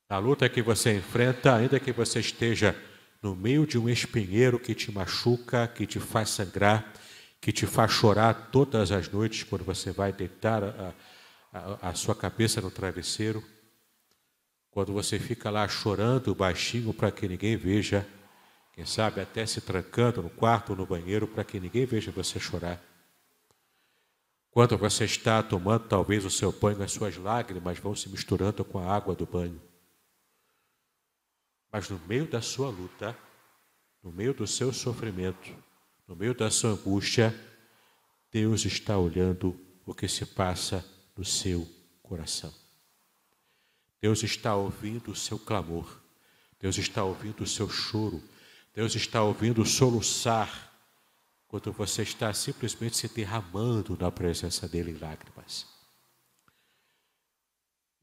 A 0.08 0.16
luta 0.16 0.48
que 0.48 0.62
você 0.62 0.94
enfrenta, 0.94 1.56
ainda 1.56 1.80
que 1.80 1.90
você 1.90 2.20
esteja 2.20 2.76
no 3.20 3.34
meio 3.34 3.66
de 3.66 3.76
um 3.76 3.88
espinheiro 3.88 4.60
que 4.60 4.72
te 4.72 4.92
machuca, 4.92 5.66
que 5.66 5.84
te 5.84 5.98
faz 5.98 6.30
sangrar, 6.30 6.92
que 7.40 7.50
te 7.50 7.66
faz 7.66 7.90
chorar 7.90 8.50
todas 8.52 8.92
as 8.92 9.08
noites 9.08 9.42
quando 9.42 9.64
você 9.64 9.90
vai 9.90 10.12
deitar 10.12 10.62
a, 10.62 10.94
a, 11.52 11.88
a 11.88 11.94
sua 11.94 12.14
cabeça 12.14 12.60
no 12.60 12.70
travesseiro, 12.70 13.42
quando 14.70 14.92
você 14.92 15.18
fica 15.18 15.50
lá 15.50 15.66
chorando 15.66 16.36
baixinho 16.36 16.94
para 16.94 17.10
que 17.10 17.26
ninguém 17.26 17.56
veja, 17.56 18.06
quem 18.74 18.86
sabe 18.86 19.20
até 19.20 19.44
se 19.44 19.60
trancando 19.60 20.22
no 20.22 20.30
quarto 20.30 20.70
ou 20.70 20.76
no 20.76 20.86
banheiro 20.86 21.26
para 21.26 21.42
que 21.42 21.58
ninguém 21.58 21.84
veja 21.84 22.12
você 22.12 22.38
chorar. 22.38 22.91
Quando 24.52 24.76
você 24.76 25.06
está 25.06 25.42
tomando 25.42 25.88
talvez 25.88 26.26
o 26.26 26.30
seu 26.30 26.52
banho, 26.52 26.82
as 26.82 26.92
suas 26.92 27.16
lágrimas 27.16 27.78
vão 27.78 27.96
se 27.96 28.10
misturando 28.10 28.62
com 28.62 28.78
a 28.78 28.94
água 28.94 29.14
do 29.14 29.24
banho. 29.24 29.58
Mas 31.72 31.88
no 31.88 31.98
meio 32.06 32.26
da 32.26 32.42
sua 32.42 32.68
luta, 32.68 33.16
no 34.02 34.12
meio 34.12 34.34
do 34.34 34.46
seu 34.46 34.70
sofrimento, 34.70 35.56
no 36.06 36.14
meio 36.14 36.34
da 36.34 36.50
sua 36.50 36.72
angústia, 36.72 37.34
Deus 38.30 38.66
está 38.66 38.98
olhando 38.98 39.58
o 39.86 39.94
que 39.94 40.06
se 40.06 40.26
passa 40.26 40.84
no 41.16 41.24
seu 41.24 41.66
coração. 42.02 42.52
Deus 44.02 44.22
está 44.22 44.54
ouvindo 44.54 45.12
o 45.12 45.16
seu 45.16 45.38
clamor. 45.38 45.98
Deus 46.60 46.76
está 46.76 47.02
ouvindo 47.02 47.42
o 47.42 47.46
seu 47.46 47.70
choro. 47.70 48.22
Deus 48.74 48.94
está 48.94 49.22
ouvindo 49.22 49.62
o 49.62 49.66
soluçar 49.66 50.71
quando 51.52 51.70
você 51.70 52.00
está 52.00 52.32
simplesmente 52.32 52.96
se 52.96 53.08
derramando 53.08 53.94
na 54.00 54.10
presença 54.10 54.66
dele 54.66 54.92
em 54.92 54.96
lágrimas. 54.96 55.66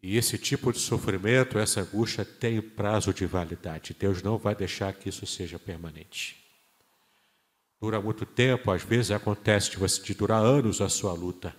E 0.03 0.15
esse 0.17 0.37
tipo 0.37 0.71
de 0.71 0.77
sofrimento, 0.77 1.57
essa 1.57 1.81
angústia 1.81 2.23
tem 2.23 2.61
prazo 2.61 3.11
de 3.11 3.25
validade. 3.25 3.95
Deus 3.99 4.21
não 4.21 4.37
vai 4.37 4.53
deixar 4.53 4.93
que 4.93 5.09
isso 5.09 5.25
seja 5.25 5.57
permanente. 5.57 6.37
Dura 7.81 7.99
muito 7.99 8.23
tempo, 8.23 8.69
às 8.69 8.83
vezes 8.83 9.09
acontece 9.09 9.71
de, 9.71 9.77
você, 9.77 9.99
de 9.99 10.13
durar 10.13 10.43
anos 10.43 10.79
a 10.79 10.87
sua 10.87 11.13
luta. 11.13 11.55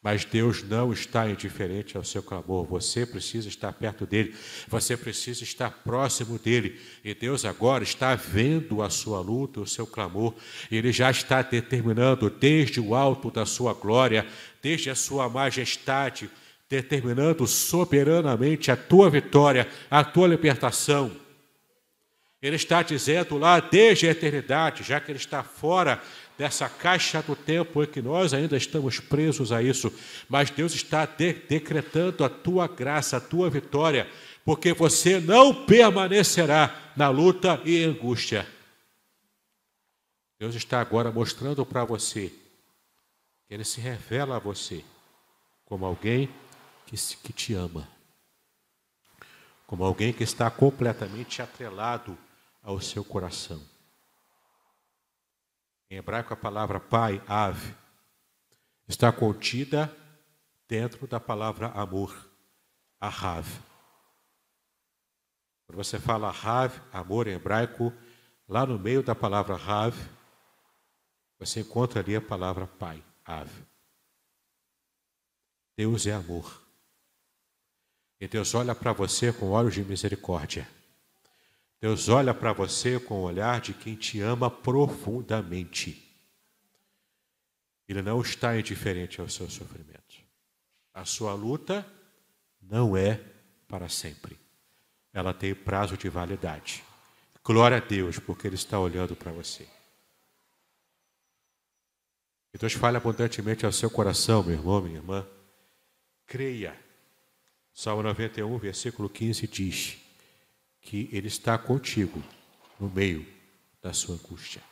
Mas 0.00 0.24
Deus 0.24 0.62
não 0.62 0.92
está 0.92 1.28
indiferente 1.28 1.96
ao 1.96 2.04
seu 2.04 2.22
clamor. 2.22 2.64
Você 2.66 3.04
precisa 3.04 3.48
estar 3.48 3.72
perto 3.72 4.06
dele, 4.06 4.34
você 4.68 4.96
precisa 4.96 5.42
estar 5.42 5.70
próximo 5.70 6.38
dele. 6.38 6.80
E 7.04 7.14
Deus 7.14 7.44
agora 7.44 7.82
está 7.82 8.14
vendo 8.14 8.80
a 8.80 8.90
sua 8.90 9.20
luta, 9.20 9.60
o 9.60 9.66
seu 9.66 9.86
clamor. 9.86 10.34
Ele 10.70 10.92
já 10.92 11.10
está 11.10 11.42
determinando 11.42 12.30
desde 12.30 12.80
o 12.80 12.94
alto 12.94 13.28
da 13.30 13.44
sua 13.44 13.74
glória, 13.74 14.24
desde 14.62 14.88
a 14.88 14.94
sua 14.94 15.28
majestade, 15.28 16.30
determinando 16.70 17.44
soberanamente 17.46 18.70
a 18.70 18.76
tua 18.76 19.10
vitória, 19.10 19.66
a 19.90 20.04
tua 20.04 20.28
libertação. 20.28 21.10
Ele 22.40 22.54
está 22.54 22.84
dizendo 22.84 23.36
lá 23.36 23.58
desde 23.58 24.06
a 24.06 24.12
eternidade, 24.12 24.84
já 24.84 25.00
que 25.00 25.10
ele 25.10 25.18
está 25.18 25.42
fora 25.42 26.00
dessa 26.38 26.68
caixa 26.68 27.20
do 27.20 27.34
tempo 27.34 27.82
em 27.82 27.86
que 27.86 28.00
nós 28.00 28.32
ainda 28.32 28.56
estamos 28.56 29.00
presos 29.00 29.50
a 29.50 29.60
isso, 29.60 29.92
mas 30.28 30.48
Deus 30.50 30.72
está 30.72 31.04
de 31.04 31.32
decretando 31.32 32.24
a 32.24 32.28
tua 32.28 32.68
graça, 32.68 33.16
a 33.16 33.20
tua 33.20 33.50
vitória, 33.50 34.08
porque 34.44 34.72
você 34.72 35.18
não 35.18 35.66
permanecerá 35.66 36.92
na 36.96 37.08
luta 37.08 37.60
e 37.64 37.82
angústia. 37.82 38.46
Deus 40.38 40.54
está 40.54 40.80
agora 40.80 41.10
mostrando 41.10 41.66
para 41.66 41.84
você 41.84 42.32
que 43.48 43.54
Ele 43.54 43.64
se 43.64 43.80
revela 43.80 44.36
a 44.36 44.38
você 44.38 44.84
como 45.64 45.84
alguém 45.84 46.32
que, 46.86 46.96
que 46.96 47.32
te 47.32 47.52
ama, 47.52 47.88
como 49.66 49.82
alguém 49.82 50.12
que 50.12 50.22
está 50.22 50.48
completamente 50.48 51.42
atrelado 51.42 52.16
ao 52.62 52.80
seu 52.80 53.04
coração. 53.04 53.60
Em 55.90 55.96
hebraico, 55.96 56.34
a 56.34 56.36
palavra 56.36 56.78
pai, 56.78 57.22
ave, 57.26 57.74
está 58.86 59.10
contida 59.10 59.94
dentro 60.68 61.06
da 61.06 61.18
palavra 61.18 61.68
amor, 61.68 62.30
ahav. 63.00 63.46
Quando 65.66 65.76
você 65.76 65.98
fala 65.98 66.30
rav, 66.30 66.78
amor 66.92 67.26
em 67.26 67.32
hebraico, 67.32 67.92
lá 68.46 68.66
no 68.66 68.78
meio 68.78 69.02
da 69.02 69.14
palavra 69.14 69.56
rav, 69.56 69.94
você 71.38 71.60
encontra 71.60 72.00
ali 72.00 72.16
a 72.16 72.20
palavra 72.20 72.66
pai, 72.66 73.02
ave. 73.24 73.66
Deus 75.76 76.06
é 76.06 76.12
amor. 76.12 76.62
E 78.20 78.26
Deus 78.26 78.54
olha 78.54 78.74
para 78.74 78.92
você 78.92 79.32
com 79.32 79.50
olhos 79.50 79.74
de 79.74 79.84
misericórdia. 79.84 80.68
Deus 81.80 82.08
olha 82.08 82.34
para 82.34 82.52
você 82.52 82.98
com 82.98 83.20
o 83.20 83.22
olhar 83.22 83.60
de 83.60 83.72
quem 83.72 83.94
te 83.94 84.20
ama 84.20 84.50
profundamente. 84.50 86.04
Ele 87.88 88.02
não 88.02 88.20
está 88.20 88.58
indiferente 88.58 89.20
ao 89.20 89.28
seu 89.28 89.48
sofrimento. 89.48 90.16
A 90.92 91.04
sua 91.04 91.32
luta 91.34 91.86
não 92.60 92.96
é 92.96 93.20
para 93.68 93.88
sempre. 93.88 94.38
Ela 95.12 95.32
tem 95.32 95.54
prazo 95.54 95.96
de 95.96 96.08
validade. 96.08 96.82
Glória 97.44 97.78
a 97.78 97.80
Deus, 97.80 98.18
porque 98.18 98.46
Ele 98.46 98.56
está 98.56 98.78
olhando 98.78 99.16
para 99.16 99.32
você. 99.32 99.66
E 102.52 102.58
Deus 102.58 102.72
fala 102.72 102.98
abundantemente 102.98 103.64
ao 103.64 103.72
seu 103.72 103.88
coração, 103.88 104.42
meu 104.42 104.54
irmão, 104.54 104.82
minha 104.82 104.96
irmã. 104.96 105.26
Creia. 106.26 106.76
Salmo 107.72 108.02
91, 108.02 108.58
versículo 108.58 109.08
15 109.08 109.46
diz: 109.46 110.07
que 110.88 111.06
Ele 111.12 111.28
está 111.28 111.58
contigo 111.58 112.22
no 112.80 112.88
meio 112.88 113.26
da 113.82 113.92
sua 113.92 114.14
angústia. 114.14 114.62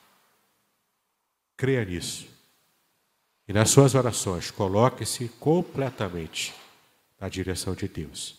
Creia 1.59 1.85
nisso. 1.85 2.27
E 3.47 3.53
nas 3.53 3.69
suas 3.69 3.95
orações, 3.95 4.51
coloque-se 4.51 5.29
completamente 5.39 6.55
na 7.21 7.29
direção 7.29 7.75
de 7.75 7.87
Deus. 7.87 8.39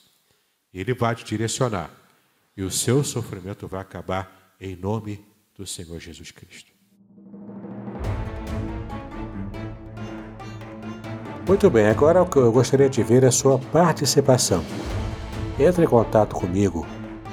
Ele 0.73 0.91
vai 0.95 1.13
te 1.13 1.23
direcionar 1.23 1.91
e 2.55 2.63
o 2.63 2.71
seu 2.71 3.03
sofrimento 3.03 3.67
vai 3.67 3.81
acabar 3.81 4.55
em 4.59 4.75
nome 4.75 5.23
do 5.55 5.67
Senhor 5.67 5.99
Jesus 5.99 6.31
Cristo. 6.31 6.71
Muito 11.47 11.69
bem, 11.69 11.85
agora 11.85 12.27
eu 12.35 12.51
gostaria 12.51 12.89
de 12.89 13.03
ver 13.03 13.23
a 13.23 13.31
sua 13.31 13.59
participação. 13.59 14.65
Entre 15.59 15.85
em 15.85 15.87
contato 15.87 16.35
comigo 16.35 16.96